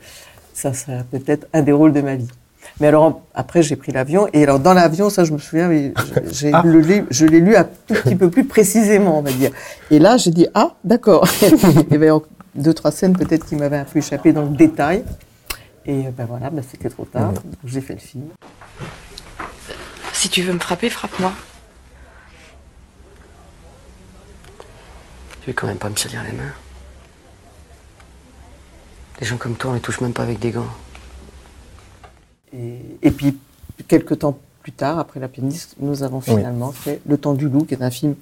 ça 0.53 0.73
serait 0.73 1.05
peut-être 1.09 1.47
un 1.53 1.61
des 1.61 1.71
rôles 1.71 1.93
de 1.93 2.01
ma 2.01 2.15
vie. 2.15 2.27
Mais 2.79 2.87
alors 2.87 3.21
après, 3.33 3.63
j'ai 3.63 3.75
pris 3.75 3.91
l'avion. 3.91 4.27
Et 4.33 4.43
alors 4.43 4.59
dans 4.59 4.73
l'avion, 4.73 5.09
ça, 5.09 5.23
je 5.23 5.31
me 5.31 5.37
souviens, 5.37 5.69
j'ai 6.31 6.51
ah. 6.53 6.63
le, 6.65 7.05
je 7.09 7.25
l'ai 7.25 7.39
lu 7.39 7.55
un 7.55 7.63
tout 7.63 7.93
petit 7.93 8.15
peu 8.15 8.29
plus 8.29 8.43
précisément, 8.43 9.19
on 9.19 9.21
va 9.21 9.31
dire. 9.31 9.51
Et 9.89 9.99
là, 9.99 10.17
j'ai 10.17 10.31
dit 10.31 10.47
ah, 10.53 10.75
d'accord. 10.83 11.27
et 11.91 11.97
bien, 11.97 12.21
deux, 12.55 12.73
trois 12.73 12.91
scènes 12.91 13.15
peut-être 13.15 13.45
qui 13.45 13.55
m'avaient 13.55 13.77
un 13.77 13.85
peu 13.85 13.99
échappé 13.99 14.33
dans 14.33 14.43
le 14.43 14.55
détail. 14.55 15.03
Et 15.85 16.03
ben 16.03 16.25
voilà, 16.25 16.49
ben 16.49 16.63
c'était 16.67 16.89
trop 16.89 17.05
tard. 17.05 17.31
Mmh. 17.31 17.39
J'ai 17.65 17.81
fait 17.81 17.93
le 17.93 17.99
film. 17.99 18.25
Si 20.13 20.29
tu 20.29 20.43
veux 20.43 20.53
me 20.53 20.59
frapper, 20.59 20.89
frappe-moi. 20.89 21.31
Tu 25.41 25.47
veux 25.47 25.53
quand 25.53 25.67
même 25.67 25.77
pas 25.77 25.89
me 25.89 25.95
salir 25.95 26.21
les 26.23 26.33
mains. 26.33 26.53
Des 29.19 29.25
gens 29.25 29.37
comme 29.37 29.55
toi, 29.55 29.71
on 29.71 29.73
les 29.73 29.79
touche 29.79 30.01
même 30.01 30.13
pas 30.13 30.23
avec 30.23 30.39
des 30.39 30.51
gants. 30.51 30.69
Et, 32.53 32.79
et 33.01 33.11
puis, 33.11 33.37
quelques 33.87 34.19
temps 34.19 34.37
plus 34.61 34.71
tard, 34.71 34.99
après 34.99 35.19
La 35.19 35.27
pianiste, 35.27 35.75
nous 35.79 36.03
avons 36.03 36.21
finalement 36.21 36.69
oui. 36.69 36.75
fait 36.75 37.01
Le 37.07 37.17
temps 37.17 37.33
du 37.33 37.49
loup, 37.49 37.63
qui 37.65 37.73
est 37.73 37.81
un 37.81 37.89
film 37.89 38.15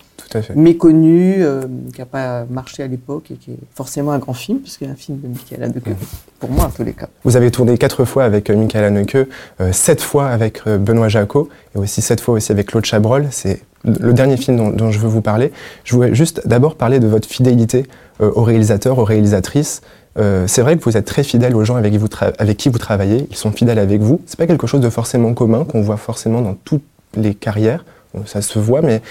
méconnu, 0.56 1.36
euh, 1.39 1.63
qui 1.94 2.00
n'a 2.00 2.06
pas 2.06 2.46
marché 2.50 2.84
à 2.84 2.88
l'époque 2.88 3.32
et 3.32 3.36
qui 3.36 3.52
est 3.52 3.60
forcément 3.74 4.12
un 4.12 4.20
grand 4.20 4.34
film, 4.34 4.60
puisque 4.60 4.80
c'est 4.80 4.88
un 4.88 4.96
film 4.96 5.20
de 5.20 5.28
Michael 5.28 5.63
Haneke, 5.63 5.88
mmh. 5.88 5.96
pour 6.39 6.52
moi 6.52 6.65
en 6.65 6.70
tous 6.70 6.84
les 6.84 6.94
cas. 6.94 7.08
Vous 7.24 7.36
avez 7.38 7.52
tourné 7.52 7.78
quatre 7.78 8.06
fois 8.06 8.24
avec 8.24 8.50
euh, 8.50 8.56
Michael 8.56 8.86
Haneke, 8.86 9.18
euh, 9.62 9.72
sept 9.72 10.02
fois 10.02 10.28
avec 10.28 10.68
Benoît 10.68 11.10
Jacot, 11.10 11.50
et 11.76 11.80
aussi 11.80 12.02
sept 12.02 12.22
fois 12.22 12.36
aussi 12.36 12.52
avec 12.52 12.68
Claude 12.68 12.86
Chabrol. 12.86 13.28
C'est 13.32 13.62
le 13.84 14.13
dernier 14.13 14.38
film 14.38 14.58
dont, 14.58 14.70
dont, 14.70 14.92
je 14.92 15.00
veux 15.00 15.08
vous 15.08 15.22
parler. 15.22 15.52
Je 15.84 15.96
voulais 15.96 16.13
juste 16.13 16.48
d'abord 16.48 16.76
parler 16.76 17.00
de 17.00 17.08
votre 17.08 17.28
fidélité 17.28 17.86
euh, 18.22 18.32
aux 18.36 18.44
réalisateurs, 18.44 19.00
aux 19.00 19.06
réalisatrices. 19.06 19.82
Euh, 20.18 20.48
c'est 20.48 20.62
vrai 20.62 20.78
que 20.78 20.84
vous 20.84 20.98
êtes 20.98 21.06
très 21.06 21.24
fidèle 21.24 21.56
aux 21.56 21.63
gens 21.63 21.76
avec 21.76 21.92
qui 21.94 21.98
vous, 21.98 22.10
avec 22.38 22.58
qui 22.58 22.70
vous 22.70 22.80
travaillez, 22.80 23.28
ils 23.30 23.38
sont 23.38 23.52
fidèles 23.52 23.80
avec 23.80 24.02
vous. 24.02 24.22
C'est 24.26 24.38
pas 24.38 24.48
quelque 24.48 24.68
chose 24.68 24.82
de 24.82 24.89
forcément 24.89 25.34
commun 25.34 25.63
qu'on 25.63 25.82
voit 25.82 25.98
forcément 25.98 26.42
dans 26.42 26.56
toutes 26.56 26.84
les 27.15 27.34
carrières, 27.34 27.86
ça 28.26 28.42
se 28.42 28.60
voit, 28.60 28.82
mais 28.82 29.02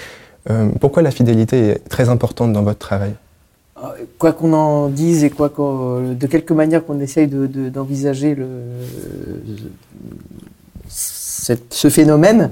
pourquoi 0.79 1.01
la 1.01 1.11
fidélité 1.11 1.69
est 1.69 1.89
très 1.89 2.09
importante 2.09 2.53
dans 2.53 2.63
votre 2.63 2.79
travail? 2.79 3.13
Quoi 4.17 4.33
qu'on 4.33 4.51
en 4.53 4.89
dise 4.89 5.23
et 5.23 5.29
quoi 5.29 5.49
qu 5.49 5.61
de 6.15 6.27
quelque 6.27 6.53
manière 6.53 6.85
qu'on 6.85 6.99
essaye 6.99 7.27
d'envisager 7.27 8.35
de, 8.35 8.47
ce 10.89 11.89
phénomène, 11.89 12.51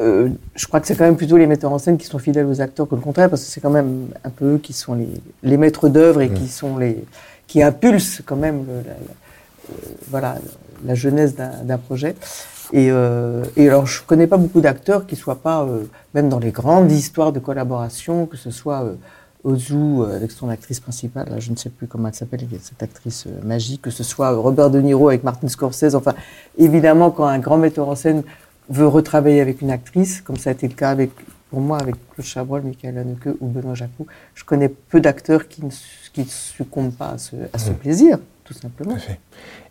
euh, 0.00 0.28
je 0.54 0.66
crois 0.66 0.80
que 0.80 0.86
c'est 0.86 0.96
quand 0.96 1.04
même 1.04 1.16
plutôt 1.16 1.36
les 1.36 1.46
metteurs 1.46 1.72
en 1.72 1.78
scène 1.78 1.98
qui 1.98 2.06
sont 2.06 2.18
fidèles 2.18 2.46
aux 2.46 2.60
acteurs 2.60 2.88
que 2.88 2.94
le 2.94 3.00
contraire, 3.00 3.30
parce 3.30 3.44
que 3.44 3.50
c'est 3.50 3.60
quand 3.60 3.70
même 3.70 4.08
un 4.24 4.30
peu 4.30 4.54
eux 4.54 4.58
qui 4.58 4.72
sont 4.72 4.94
les, 4.94 5.08
les 5.42 5.56
maîtres 5.56 5.88
d'œuvre 5.88 6.20
et 6.20 6.28
mmh. 6.28 6.34
qui 6.34 6.48
sont 6.48 6.78
les 6.78 7.04
qui 7.46 7.62
impulsent 7.62 8.22
quand 8.24 8.36
même 8.36 8.64
le, 8.66 8.76
la, 8.76 8.82
la, 8.82 8.94
euh, 8.94 9.94
voilà 10.08 10.36
la 10.84 10.94
jeunesse 10.94 11.34
d'un 11.34 11.78
projet. 11.78 12.14
Et, 12.74 12.88
euh, 12.90 13.44
et, 13.56 13.68
alors 13.68 13.86
je 13.86 14.02
connais 14.02 14.26
pas 14.26 14.36
beaucoup 14.36 14.60
d'acteurs 14.60 15.06
qui 15.06 15.14
soient 15.14 15.40
pas 15.40 15.62
euh, 15.62 15.84
même 16.12 16.28
dans 16.28 16.40
les 16.40 16.50
grandes 16.50 16.90
histoires 16.90 17.32
de 17.32 17.38
collaboration, 17.38 18.26
que 18.26 18.36
ce 18.36 18.50
soit 18.50 18.82
euh, 18.82 18.94
Ozu 19.44 19.74
euh, 19.74 20.16
avec 20.16 20.32
son 20.32 20.48
actrice 20.48 20.80
principale, 20.80 21.28
là, 21.30 21.38
je 21.38 21.52
ne 21.52 21.56
sais 21.56 21.70
plus 21.70 21.86
comment 21.86 22.08
elle 22.08 22.14
s'appelle, 22.14 22.40
cette 22.60 22.82
actrice 22.82 23.26
magique, 23.44 23.82
que 23.82 23.90
ce 23.90 24.02
soit 24.02 24.30
Robert 24.34 24.70
De 24.70 24.80
Niro 24.80 25.08
avec 25.08 25.22
Martin 25.22 25.46
Scorsese. 25.46 25.94
Enfin, 25.94 26.14
évidemment, 26.58 27.12
quand 27.12 27.26
un 27.26 27.38
grand 27.38 27.58
metteur 27.58 27.88
en 27.88 27.94
scène 27.94 28.24
veut 28.68 28.88
retravailler 28.88 29.40
avec 29.40 29.60
une 29.62 29.70
actrice, 29.70 30.20
comme 30.20 30.36
ça 30.36 30.50
a 30.50 30.52
été 30.54 30.66
le 30.66 30.74
cas 30.74 30.90
avec, 30.90 31.10
pour 31.50 31.60
moi 31.60 31.78
avec 31.78 31.94
Claude 32.12 32.26
Chabrol, 32.26 32.62
Michael 32.62 32.98
Haneke 32.98 33.28
ou 33.40 33.46
Benoît 33.46 33.74
Jacou, 33.76 34.06
je 34.34 34.42
connais 34.42 34.68
peu 34.68 35.00
d'acteurs 35.00 35.46
qui 35.46 35.64
ne 35.64 35.70
qui 36.12 36.24
succombent 36.24 36.94
pas 36.94 37.10
à 37.10 37.18
ce, 37.18 37.36
à 37.52 37.58
ce 37.58 37.70
Mm. 37.70 37.74
plaisir, 37.74 38.18
tout 38.44 38.54
simplement. 38.54 38.96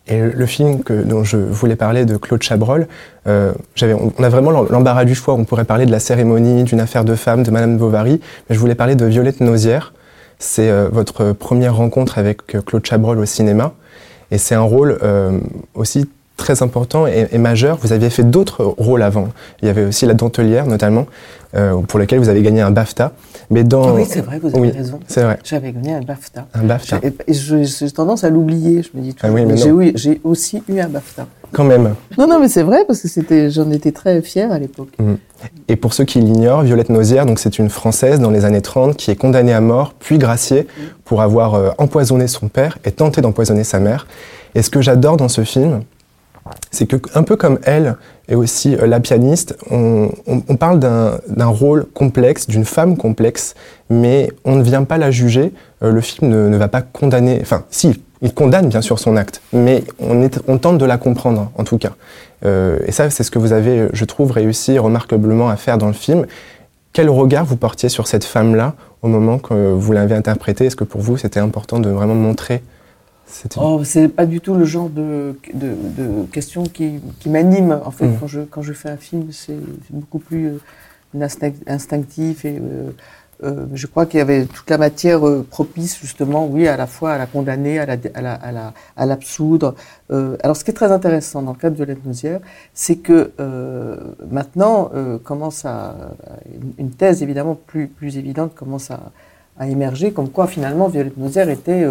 Et 0.06 0.20
le, 0.20 0.46
film 0.46 0.82
que, 0.82 0.92
dont 1.02 1.24
je 1.24 1.38
voulais 1.38 1.76
parler 1.76 2.04
de 2.04 2.18
Claude 2.18 2.42
Chabrol, 2.42 2.88
euh, 3.26 3.52
on, 3.82 4.22
a 4.22 4.28
vraiment 4.28 4.50
l'em- 4.50 4.66
l'embarras 4.70 5.06
du 5.06 5.14
choix. 5.14 5.32
On 5.34 5.44
pourrait 5.44 5.64
parler 5.64 5.86
de 5.86 5.90
la 5.90 5.98
cérémonie, 6.00 6.64
d'une 6.64 6.80
affaire 6.80 7.04
de 7.04 7.14
femme, 7.14 7.42
de 7.42 7.50
Madame 7.50 7.78
Bovary, 7.78 8.20
mais 8.48 8.54
je 8.54 8.60
voulais 8.60 8.74
parler 8.74 8.96
de 8.96 9.06
Violette 9.06 9.40
Nausière. 9.40 9.94
C'est 10.38 10.68
euh, 10.68 10.88
votre 10.92 11.32
première 11.32 11.76
rencontre 11.76 12.18
avec 12.18 12.54
euh, 12.54 12.60
Claude 12.60 12.84
Chabrol 12.84 13.18
au 13.18 13.24
cinéma, 13.24 13.72
et 14.30 14.36
c'est 14.36 14.54
un 14.54 14.60
rôle 14.62 14.98
euh, 15.02 15.38
aussi 15.74 16.10
très 16.36 16.62
important 16.62 17.06
et, 17.06 17.28
et 17.32 17.38
majeur. 17.38 17.78
Vous 17.80 17.92
aviez 17.92 18.10
fait 18.10 18.24
d'autres 18.24 18.64
rôles 18.64 19.02
avant. 19.02 19.28
Il 19.62 19.66
y 19.66 19.68
avait 19.70 19.84
aussi 19.84 20.04
La 20.06 20.14
Dentelière, 20.14 20.66
notamment, 20.66 21.06
euh, 21.54 21.76
pour 21.82 21.98
lequel 21.98 22.18
vous 22.18 22.28
avez 22.28 22.42
gagné 22.42 22.60
un 22.60 22.70
BAFTA. 22.70 23.12
Mais 23.50 23.62
dans... 23.62 23.88
Ah 23.88 23.92
oui, 23.94 24.04
c'est 24.08 24.20
vrai, 24.22 24.38
vous 24.40 24.48
avez 24.48 24.58
Oui, 24.58 24.70
raison. 24.70 24.98
C'est 25.06 25.22
vrai. 25.22 25.38
J'avais 25.44 25.70
gagné 25.72 25.94
un 25.94 26.00
BAFTA. 26.00 26.46
Un 26.54 26.64
BAFTA. 26.64 27.00
J'ai- 27.28 27.90
tendance 27.92 28.24
à 28.24 28.30
l'oublier, 28.30 28.82
je 28.82 28.90
me 28.98 29.02
dis 29.02 29.14
Ah 29.20 29.28
toujours. 29.28 29.36
oui, 29.76 29.92
mais 29.92 29.92
j'ai 29.96 30.20
aussi 30.24 30.62
eu 30.68 30.80
un 30.80 30.88
BAFTA. 30.88 31.26
Quand 31.52 31.62
même. 31.64 31.94
Non, 32.18 32.26
non, 32.26 32.40
mais 32.40 32.48
c'est 32.48 32.64
vrai, 32.64 32.78
parce 32.86 33.00
que 33.00 33.06
c'était, 33.06 33.48
j'en 33.50 33.70
étais 33.70 33.92
très 33.92 34.20
fière 34.22 34.50
à 34.50 34.58
l'époque. 34.58 34.88
Mhm. 34.98 35.18
Et 35.68 35.76
pour 35.76 35.94
ceux 35.94 36.04
qui 36.04 36.18
l'ignorent, 36.20 36.62
Violette 36.62 36.88
Nausière, 36.88 37.26
donc 37.26 37.38
c'est 37.38 37.58
une 37.58 37.68
Française 37.70 38.18
dans 38.18 38.30
les 38.30 38.44
années 38.44 38.62
30 38.62 38.96
qui 38.96 39.10
est 39.12 39.16
condamnée 39.16 39.52
à 39.52 39.60
mort, 39.60 39.94
puis 40.00 40.18
graciée 40.18 40.66
pour 41.04 41.22
avoir 41.22 41.54
euh, 41.54 41.70
empoisonné 41.78 42.26
son 42.26 42.48
père 42.48 42.78
et 42.84 42.90
tenté 42.90 43.20
d'empoisonner 43.20 43.62
sa 43.62 43.78
mère. 43.78 44.06
Et 44.56 44.62
ce 44.62 44.70
que 44.70 44.80
j'adore 44.80 45.16
dans 45.16 45.28
ce 45.28 45.44
film, 45.44 45.82
c'est 46.70 46.86
que 46.86 46.96
un 47.14 47.22
peu 47.22 47.36
comme 47.36 47.58
elle 47.64 47.96
et 48.28 48.34
aussi 48.34 48.76
euh, 48.76 48.86
la 48.86 49.00
pianiste, 49.00 49.56
on, 49.70 50.10
parle 50.58 50.78
d'un 50.78 51.18
d'un 51.28 51.46
rôle 51.46 51.86
complexe, 51.94 52.46
d'une 52.46 52.64
femme 52.64 52.96
complexe, 52.96 53.54
mais 53.90 54.30
on 54.44 54.56
ne 54.56 54.62
vient 54.62 54.84
pas 54.84 54.98
la 54.98 55.10
juger. 55.10 55.52
Euh, 55.82 55.90
le 55.90 56.00
film 56.00 56.30
ne, 56.30 56.48
ne 56.48 56.56
va 56.56 56.68
pas 56.68 56.82
condamner, 56.82 57.38
enfin 57.42 57.64
si, 57.70 58.02
il 58.22 58.32
condamne 58.32 58.68
bien 58.68 58.80
sûr 58.80 58.98
son 58.98 59.16
acte, 59.16 59.42
mais 59.52 59.84
on, 60.00 60.22
est- 60.22 60.40
on 60.48 60.58
tente 60.58 60.78
de 60.78 60.84
la 60.84 60.96
comprendre 60.98 61.50
en 61.56 61.64
tout 61.64 61.78
cas. 61.78 61.92
Euh, 62.44 62.78
et 62.86 62.92
ça, 62.92 63.10
c'est 63.10 63.22
ce 63.22 63.30
que 63.30 63.38
vous 63.38 63.52
avez, 63.52 63.88
je 63.92 64.04
trouve, 64.04 64.30
réussi 64.30 64.78
remarquablement 64.78 65.48
à 65.48 65.56
faire 65.56 65.78
dans 65.78 65.86
le 65.86 65.92
film. 65.94 66.26
Quel 66.92 67.08
regard 67.10 67.44
vous 67.44 67.56
portiez 67.56 67.88
sur 67.88 68.06
cette 68.06 68.24
femme-là 68.24 68.74
au 69.02 69.08
moment 69.08 69.38
que 69.38 69.72
vous 69.72 69.92
l'avez 69.92 70.14
interprétée? 70.14 70.66
Est-ce 70.66 70.76
que 70.76 70.84
pour 70.84 71.00
vous, 71.00 71.16
c'était 71.16 71.40
important 71.40 71.78
de 71.80 71.90
vraiment 71.90 72.14
montrer 72.14 72.62
cette... 73.26 73.56
Oh, 73.58 73.82
c'est 73.84 74.08
pas 74.08 74.26
du 74.26 74.40
tout 74.40 74.54
le 74.54 74.64
genre 74.64 74.88
de, 74.90 75.38
de, 75.54 75.68
de 75.96 76.24
question 76.32 76.64
qui, 76.64 77.00
qui 77.20 77.28
m'anime. 77.30 77.80
En 77.84 77.90
fait, 77.90 78.06
Mhm. 78.06 78.16
quand, 78.20 78.26
je, 78.26 78.40
quand 78.42 78.62
je 78.62 78.72
fais 78.72 78.90
un 78.90 78.96
film, 78.96 79.28
c'est 79.32 79.56
beaucoup 79.90 80.18
plus 80.18 80.46
euh, 80.48 80.58
instinct- 81.20 81.52
instinctif. 81.66 82.44
Et, 82.44 82.58
euh, 82.58 82.90
euh, 83.42 83.66
je 83.74 83.86
crois 83.88 84.06
qu'il 84.06 84.18
y 84.18 84.20
avait 84.20 84.44
toute 84.46 84.70
la 84.70 84.78
matière 84.78 85.26
euh, 85.26 85.44
propice, 85.48 85.98
justement, 86.00 86.46
oui, 86.46 86.68
à 86.68 86.76
la 86.76 86.86
fois 86.86 87.12
à 87.12 87.18
la 87.18 87.26
condamner, 87.26 87.80
à 87.80 87.86
la, 87.86 87.96
à 88.14 88.20
la, 88.22 88.34
à 88.34 88.52
la, 88.52 88.72
à 88.96 89.06
l'absoudre. 89.06 89.74
Euh, 90.12 90.36
alors, 90.42 90.56
ce 90.56 90.64
qui 90.64 90.70
est 90.70 90.74
très 90.74 90.92
intéressant 90.92 91.42
dans 91.42 91.52
le 91.52 91.58
cas 91.58 91.68
de 91.70 91.74
Violette 91.74 92.06
Nausière, 92.06 92.40
c'est 92.74 92.96
que 92.96 93.32
euh, 93.40 93.96
maintenant 94.30 94.90
euh, 94.94 95.18
commence 95.18 95.64
à 95.64 95.96
une, 96.54 96.72
une 96.86 96.90
thèse 96.90 97.22
évidemment 97.22 97.56
plus, 97.66 97.88
plus 97.88 98.16
évidente 98.18 98.54
commence 98.54 98.90
à, 98.92 99.00
à 99.58 99.66
émerger, 99.68 100.12
comme 100.12 100.28
quoi 100.30 100.46
finalement 100.46 100.86
Violette 100.88 101.16
Nausière 101.16 101.48
était 101.48 101.82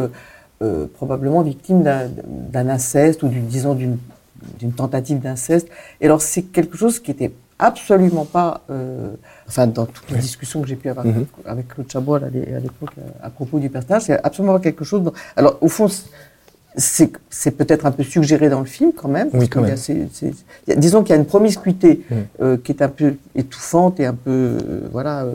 euh, 0.63 0.87
probablement 0.93 1.41
victime 1.41 1.83
d'un 1.83 2.69
inceste 2.69 3.21
ou 3.23 3.27
d'une, 3.27 3.45
disons 3.47 3.75
d'une 3.75 4.71
tentative 4.75 5.19
d'inceste. 5.19 5.67
Et 6.01 6.05
alors 6.05 6.21
c'est 6.21 6.43
quelque 6.43 6.77
chose 6.77 6.99
qui 6.99 7.11
était 7.11 7.31
absolument 7.59 8.25
pas, 8.25 8.61
euh, 8.69 9.11
enfin 9.47 9.67
dans 9.67 9.85
toutes 9.85 10.09
les 10.11 10.17
discussions 10.19 10.61
que 10.61 10.67
j'ai 10.67 10.75
pu 10.75 10.89
avoir 10.89 11.05
Mhm. 11.05 11.25
avec 11.45 11.67
Claude 11.69 11.89
Chabrol 11.91 12.23
à 12.23 12.29
l'é- 12.29 12.53
à 12.55 12.59
l'époque 12.59 12.91
euh, 12.97 13.01
à 13.21 13.29
propos 13.29 13.59
du 13.59 13.69
personnage, 13.69 14.03
c'est 14.03 14.19
absolument 14.23 14.53
pas 14.55 14.59
quelque 14.59 14.83
chose. 14.83 15.03
dont- 15.03 15.13
alors 15.35 15.57
au 15.61 15.67
fond, 15.69 15.87
c'est- 16.75 17.11
peut-être 17.51 17.85
un 17.85 17.91
peu 17.91 18.03
suggéré 18.03 18.49
dans 18.49 18.59
le 18.59 18.65
film 18.65 18.91
quand 18.95 19.07
même. 19.07 19.27
Oui, 19.33 19.39
parce 19.39 19.49
quand 19.49 19.59
a 19.63 19.67
même. 19.67 19.77
a- 20.71 20.75
disons 20.75 21.03
qu'il 21.03 21.11
y 21.13 21.17
a 21.17 21.19
une 21.19 21.25
promiscuité 21.27 22.01
Mhm. 22.09 22.17
euh, 22.41 22.57
qui 22.63 22.71
est 22.71 22.81
un 22.81 22.89
peu 22.89 23.15
étouffante 23.35 23.99
et 23.99 24.05
un 24.05 24.13
peu, 24.13 24.31
euh, 24.31 24.81
voilà, 24.91 25.23
euh, 25.23 25.33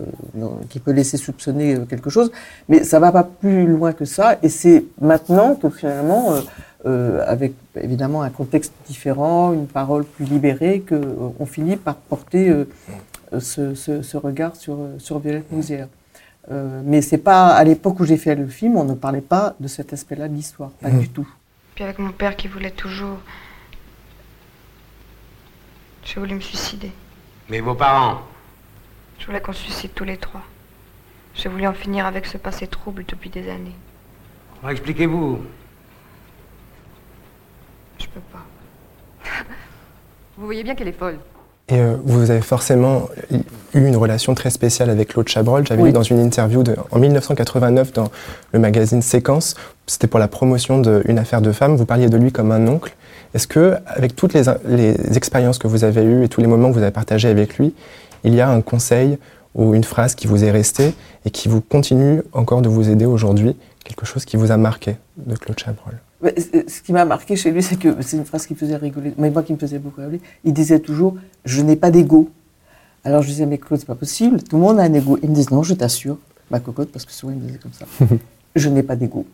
qui 0.68 0.80
peut 0.80 0.90
laisser 0.92 1.16
soupçonner 1.16 1.74
euh, 1.76 1.84
quelque 1.84 2.10
chose. 2.10 2.30
Mais 2.68 2.82
ça 2.84 2.98
va 2.98 3.12
pas 3.12 3.22
plus 3.24 3.66
loin 3.66 3.92
que 3.92 4.04
ça. 4.04 4.38
Et 4.42 4.48
c'est 4.48 4.84
maintenant 5.00 5.54
que 5.54 5.68
finalement, 5.70 6.32
euh, 6.32 6.40
euh, 6.86 7.24
avec 7.26 7.54
évidemment 7.80 8.22
un 8.22 8.30
contexte 8.30 8.72
différent, 8.88 9.52
une 9.52 9.66
parole 9.66 10.04
plus 10.04 10.24
libérée, 10.24 10.80
que 10.80 11.00
on 11.38 11.46
finit 11.46 11.76
par 11.76 11.96
porter 11.96 12.52
ce, 13.38 13.74
ce- 13.74 14.02
ce 14.02 14.16
regard 14.16 14.56
sur, 14.56 14.78
sur 14.98 15.18
Violette 15.18 15.50
Mousière. 15.52 15.88
Euh, 16.50 16.80
mais 16.84 17.02
c'est 17.02 17.18
pas 17.18 17.48
à 17.48 17.62
l'époque 17.64 18.00
où 18.00 18.04
j'ai 18.06 18.16
fait 18.16 18.34
le 18.34 18.46
film, 18.46 18.76
on 18.76 18.84
ne 18.84 18.94
parlait 18.94 19.20
pas 19.20 19.54
de 19.60 19.68
cet 19.68 19.92
aspect-là 19.92 20.28
de 20.28 20.34
l'histoire, 20.34 20.70
pas 20.70 20.88
Mhm. 20.88 21.00
du 21.00 21.08
tout. 21.10 21.28
Puis 21.74 21.84
avec 21.84 21.98
mon 21.98 22.10
père 22.12 22.36
qui 22.36 22.48
voulait 22.48 22.70
toujours. 22.70 23.18
J'ai 26.04 26.20
voulu 26.20 26.34
me 26.36 26.40
suicider. 26.40 26.90
Mais 27.50 27.60
vos 27.60 27.74
parents? 27.74 28.22
Je 29.18 29.26
voulais 29.26 29.40
qu'on 29.42 29.52
se 29.52 29.62
suicide 29.62 29.90
tous 29.94 30.04
les 30.04 30.16
trois. 30.16 30.42
J'ai 31.34 31.48
voulu 31.48 31.66
en 31.66 31.74
finir 31.74 32.06
avec 32.06 32.24
ce 32.26 32.38
passé 32.38 32.66
trouble 32.66 33.04
depuis 33.06 33.30
des 33.30 33.48
années. 33.50 33.76
Alors, 34.62 34.70
Expliquez-vous. 34.70 35.38
Je 37.98 38.06
peux 38.06 38.20
pas. 38.32 38.44
Vous 40.36 40.46
voyez 40.46 40.62
bien 40.62 40.74
qu'elle 40.74 40.88
est 40.88 40.92
folle. 40.98 41.18
Et 41.70 41.78
euh, 41.80 41.96
vous 42.04 42.30
avez 42.30 42.40
forcément 42.40 43.08
eu 43.74 43.86
une 43.86 43.96
relation 43.96 44.34
très 44.34 44.48
spéciale 44.50 44.88
avec 44.88 45.08
Claude 45.08 45.28
Chabrol. 45.28 45.66
J'avais 45.66 45.82
Oui. 45.82 45.88
lu 45.90 45.92
dans 45.92 46.02
une 46.02 46.18
interview 46.18 46.62
de, 46.62 46.74
en 46.90 46.98
1989 46.98 47.92
dans 47.92 48.10
le 48.52 48.58
magazine 48.58 49.02
Séquence, 49.02 49.54
c'était 49.86 50.06
pour 50.06 50.18
la 50.18 50.28
promotion 50.28 50.80
d'une 50.80 51.18
affaire 51.18 51.42
de 51.42 51.52
femme, 51.52 51.76
vous 51.76 51.84
parliez 51.84 52.08
de 52.08 52.16
lui 52.16 52.32
comme 52.32 52.52
un 52.52 52.66
oncle. 52.68 52.94
Est-ce 53.34 53.46
que, 53.46 53.74
avec 53.86 54.16
toutes 54.16 54.32
les, 54.32 54.44
les 54.66 55.16
expériences 55.18 55.58
que 55.58 55.66
vous 55.68 55.84
avez 55.84 56.02
eues 56.02 56.24
et 56.24 56.28
tous 56.28 56.40
les 56.40 56.46
moments 56.46 56.70
que 56.70 56.74
vous 56.74 56.82
avez 56.82 56.90
partagés 56.90 57.28
avec 57.28 57.58
lui, 57.58 57.74
il 58.24 58.34
y 58.34 58.40
a 58.40 58.48
un 58.48 58.62
conseil 58.62 59.18
ou 59.54 59.74
une 59.74 59.84
phrase 59.84 60.14
qui 60.14 60.26
vous 60.26 60.44
est 60.44 60.50
restée 60.50 60.94
et 61.26 61.30
qui 61.30 61.48
vous 61.48 61.60
continue 61.60 62.22
encore 62.32 62.62
de 62.62 62.68
vous 62.70 62.88
aider 62.88 63.04
aujourd'hui, 63.04 63.54
quelque 63.84 64.06
chose 64.06 64.24
qui 64.24 64.38
vous 64.38 64.50
a 64.52 64.56
marqué 64.56 64.96
de 65.18 65.36
Claude 65.36 65.58
Chabrol? 65.58 65.94
Ce 66.22 66.82
qui 66.82 66.92
m'a 66.92 67.04
marqué 67.04 67.36
chez 67.36 67.50
lui, 67.52 67.62
c'est 67.62 67.76
que 67.78 68.02
c'est 68.02 68.16
une 68.16 68.24
phrase 68.24 68.46
qui 68.46 68.54
me 68.54 68.58
faisait 68.58 68.76
rigoler, 68.76 69.14
mais 69.18 69.30
moi 69.30 69.42
qui 69.42 69.52
me 69.52 69.58
faisait 69.58 69.78
beaucoup 69.78 70.00
rigoler. 70.00 70.20
Il 70.44 70.52
disait 70.52 70.80
toujours 70.80 71.14
Je 71.44 71.62
n'ai 71.62 71.76
pas 71.76 71.90
d'ego. 71.90 72.28
Alors 73.04 73.22
je 73.22 73.28
disais 73.28 73.46
Mais 73.46 73.58
Claude, 73.58 73.78
c'est 73.78 73.86
pas 73.86 73.94
possible, 73.94 74.42
tout 74.42 74.56
le 74.56 74.62
monde 74.62 74.80
a 74.80 74.82
un 74.82 74.92
ego. 74.92 75.18
Il 75.22 75.30
me 75.30 75.34
disait 75.34 75.48
Non, 75.54 75.62
je 75.62 75.74
t'assure, 75.74 76.18
ma 76.50 76.58
cocotte, 76.60 76.90
parce 76.90 77.04
que 77.04 77.12
souvent 77.12 77.32
il 77.32 77.38
me 77.38 77.46
disait 77.46 77.58
comme 77.58 77.72
ça 77.72 77.86
Je 78.56 78.68
n'ai 78.68 78.82
pas 78.82 78.96
d'ego. 78.96 79.24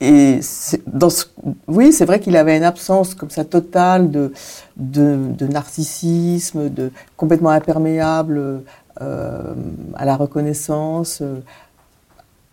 Et 0.00 0.38
c'est- 0.40 0.82
dans 0.86 1.10
ce- 1.10 1.26
oui, 1.66 1.92
c'est 1.92 2.04
vrai 2.04 2.20
qu'il 2.20 2.36
avait 2.36 2.56
une 2.56 2.62
absence 2.64 3.14
comme 3.14 3.28
ça 3.30 3.44
totale 3.44 4.10
de, 4.10 4.32
de, 4.76 5.18
de 5.36 5.46
narcissisme, 5.48 6.70
de 6.70 6.92
complètement 7.16 7.50
imperméable 7.50 8.62
euh, 9.02 9.54
à 9.94 10.04
la 10.04 10.16
reconnaissance. 10.16 11.18
euh. 11.22 11.40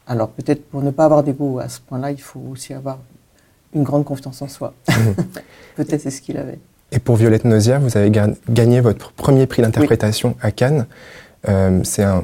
Alors 0.08 0.30
peut-être 0.30 0.66
pour 0.70 0.82
ne 0.82 0.90
pas 0.92 1.06
avoir 1.06 1.24
d'ego 1.24 1.60
à 1.60 1.70
ce 1.70 1.80
point-là, 1.82 2.12
il 2.12 2.20
faut 2.22 2.42
aussi 2.52 2.74
avoir 2.74 2.98
une 3.78 3.84
grande 3.84 4.04
confiance 4.06 4.42
en 4.42 4.48
soi. 4.48 4.74
peut-être 5.76 6.02
c'est 6.02 6.10
ce 6.12 6.22
qu'il 6.22 6.38
avait. 6.38 6.60
Et 6.92 7.00
pour 7.00 7.16
Violette 7.16 7.46
Nausière, 7.46 7.80
vous 7.82 7.98
avez 7.98 8.10
ga- 8.12 8.30
gagné 8.50 8.80
votre 8.82 9.12
premier 9.12 9.46
prix 9.46 9.62
d'interprétation 9.62 10.36
à 10.42 10.52
Cannes. 10.52 10.86
Euh, 11.50 11.80
c'est 11.84 12.04
un, 12.04 12.24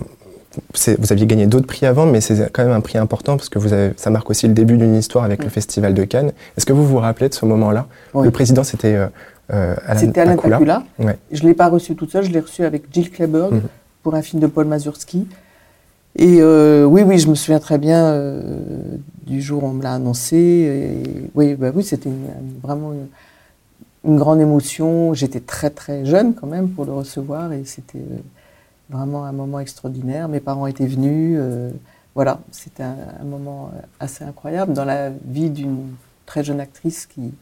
vous 0.99 1.11
aviez 1.11 1.25
gagné 1.25 1.47
d'autres 1.47 1.67
prix 1.67 1.85
avant, 1.85 2.05
mais 2.05 2.21
c'est 2.21 2.49
quand 2.51 2.63
même 2.63 2.71
un 2.73 2.79
prix 2.81 2.97
important 2.97 3.35
parce 3.37 3.49
que 3.49 3.59
vous 3.59 3.73
avez, 3.73 3.93
ça 3.97 4.09
marque 4.09 4.29
aussi 4.29 4.47
le 4.47 4.53
début 4.53 4.77
d'une 4.77 4.95
histoire 4.95 5.23
avec 5.25 5.43
le 5.43 5.49
Festival 5.49 5.93
de 5.93 6.03
Cannes. 6.05 6.31
Est-ce 6.57 6.65
que 6.65 6.73
vous 6.73 6.85
vous 6.85 6.97
rappelez 6.97 7.29
de 7.29 7.33
ce 7.33 7.45
moment-là? 7.45 7.87
Oui. 8.13 8.23
Le 8.25 8.31
président, 8.31 8.63
c'était 8.63 8.95
euh, 8.95 9.07
euh, 9.51 9.75
Alain 9.85 10.35
Pakula. 10.37 10.83
Ouais. 10.99 11.17
Je 11.31 11.43
ne 11.43 11.47
l'ai 11.49 11.53
pas 11.55 11.67
reçu 11.69 11.95
toute 11.95 12.11
seule, 12.11 12.23
je 12.23 12.31
l'ai 12.31 12.39
reçu 12.39 12.63
avec 12.63 12.83
Jill 12.91 13.11
Kleberg 13.11 13.53
Mhm. 13.53 13.61
pour 14.01 14.15
un 14.15 14.21
film 14.21 14.41
de 14.41 14.47
Paul 14.47 14.65
Mazursky. 14.65 15.27
Et 16.15 16.38
euh, 16.41 16.86
oui, 16.86 17.02
oui, 17.02 17.17
je 17.17 17.28
me 17.28 17.36
souviens 17.36 17.60
très 17.60 17.78
bien 17.78 18.06
euh, 18.06 18.62
du 19.26 19.41
jour 19.41 19.63
où 19.63 19.67
on 19.67 19.73
me 19.73 19.82
l'a 19.84 19.93
annoncé. 19.93 20.38
Et 20.38 21.30
oui, 21.34 21.56
bah 21.56 21.71
oui, 21.73 21.84
c'était 21.84 22.12
vraiment 22.62 22.93
une, 22.93 23.08
une 24.12 24.17
grande 24.17 24.39
émotion. 24.39 25.13
J'étais 25.13 25.39
très 25.39 25.69
très 25.71 26.06
jeune 26.06 26.36
quand 26.36 26.47
même 26.47 26.69
pour 26.69 26.86
le 26.86 26.93
recevoir 26.93 27.52
et 27.54 27.63
c'était 27.65 27.97
euh, 27.99 28.17
vraiment 28.89 29.26
un 29.26 29.32
moment 29.32 29.60
extraordinaire. 29.60 30.28
Mes 30.28 30.39
parents 30.39 30.67
étaient 30.67 30.86
venus. 30.86 31.38
euh, 31.39 31.71
voilà, 32.15 32.39
c'était 32.52 32.84
un, 32.84 32.95
un 33.21 33.26
moment 33.26 33.71
assez 33.99 34.23
incroyable 34.23 34.73
dans 34.73 34.86
la 34.86 35.10
vie 35.10 35.49
d'une 35.49 35.95
très 36.28 36.43
jeune 36.43 36.60
actrice 36.60 37.08
qui, 37.08 37.34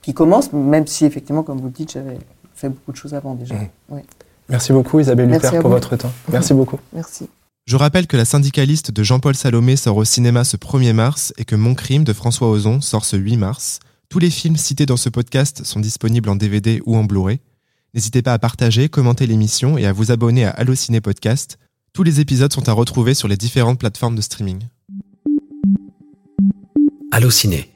qui 0.00 0.14
commence, 0.14 0.52
même 0.52 0.86
si 0.86 1.04
effectivement, 1.06 1.42
comme 1.42 1.58
vous 1.58 1.66
le 1.66 1.70
dites, 1.72 1.90
j'avais 1.92 2.18
fait 2.54 2.68
beaucoup 2.68 2.92
de 2.92 2.96
choses 2.96 3.14
avant 3.14 3.34
déjà. 3.34 3.56
Mhm. 3.56 3.68
Oui. 3.90 4.00
Merci 4.48 4.72
beaucoup 4.72 5.00
Isabelle 5.00 5.28
Merci 5.28 5.46
Huppert 5.48 5.60
pour 5.60 5.70
vous. 5.70 5.76
votre 5.76 5.96
temps. 5.96 6.12
Merci 6.30 6.54
beaucoup. 6.54 6.78
Merci. 6.92 7.28
Je 7.64 7.76
rappelle 7.76 8.08
que 8.08 8.16
La 8.16 8.24
syndicaliste 8.24 8.90
de 8.90 9.02
Jean-Paul 9.04 9.36
Salomé 9.36 9.76
sort 9.76 9.96
au 9.96 10.04
cinéma 10.04 10.42
ce 10.42 10.56
1er 10.56 10.92
mars 10.92 11.32
et 11.38 11.44
que 11.44 11.54
Mon 11.54 11.74
crime 11.74 12.02
de 12.02 12.12
François 12.12 12.50
Ozon 12.50 12.80
sort 12.80 13.04
ce 13.04 13.16
8 13.16 13.36
mars. 13.36 13.78
Tous 14.08 14.18
les 14.18 14.30
films 14.30 14.56
cités 14.56 14.84
dans 14.84 14.96
ce 14.96 15.08
podcast 15.08 15.64
sont 15.64 15.78
disponibles 15.78 16.28
en 16.28 16.34
DVD 16.34 16.82
ou 16.86 16.96
en 16.96 17.04
Blu-ray. 17.04 17.38
N'hésitez 17.94 18.20
pas 18.20 18.32
à 18.32 18.38
partager, 18.38 18.88
commenter 18.88 19.26
l'émission 19.28 19.78
et 19.78 19.86
à 19.86 19.92
vous 19.92 20.10
abonner 20.10 20.44
à 20.44 20.50
Allociné 20.50 21.00
Podcast. 21.00 21.58
Tous 21.92 22.02
les 22.02 22.20
épisodes 22.20 22.52
sont 22.52 22.68
à 22.68 22.72
retrouver 22.72 23.14
sur 23.14 23.28
les 23.28 23.36
différentes 23.36 23.78
plateformes 23.78 24.16
de 24.16 24.22
streaming. 24.22 24.66
Allociné, 27.12 27.71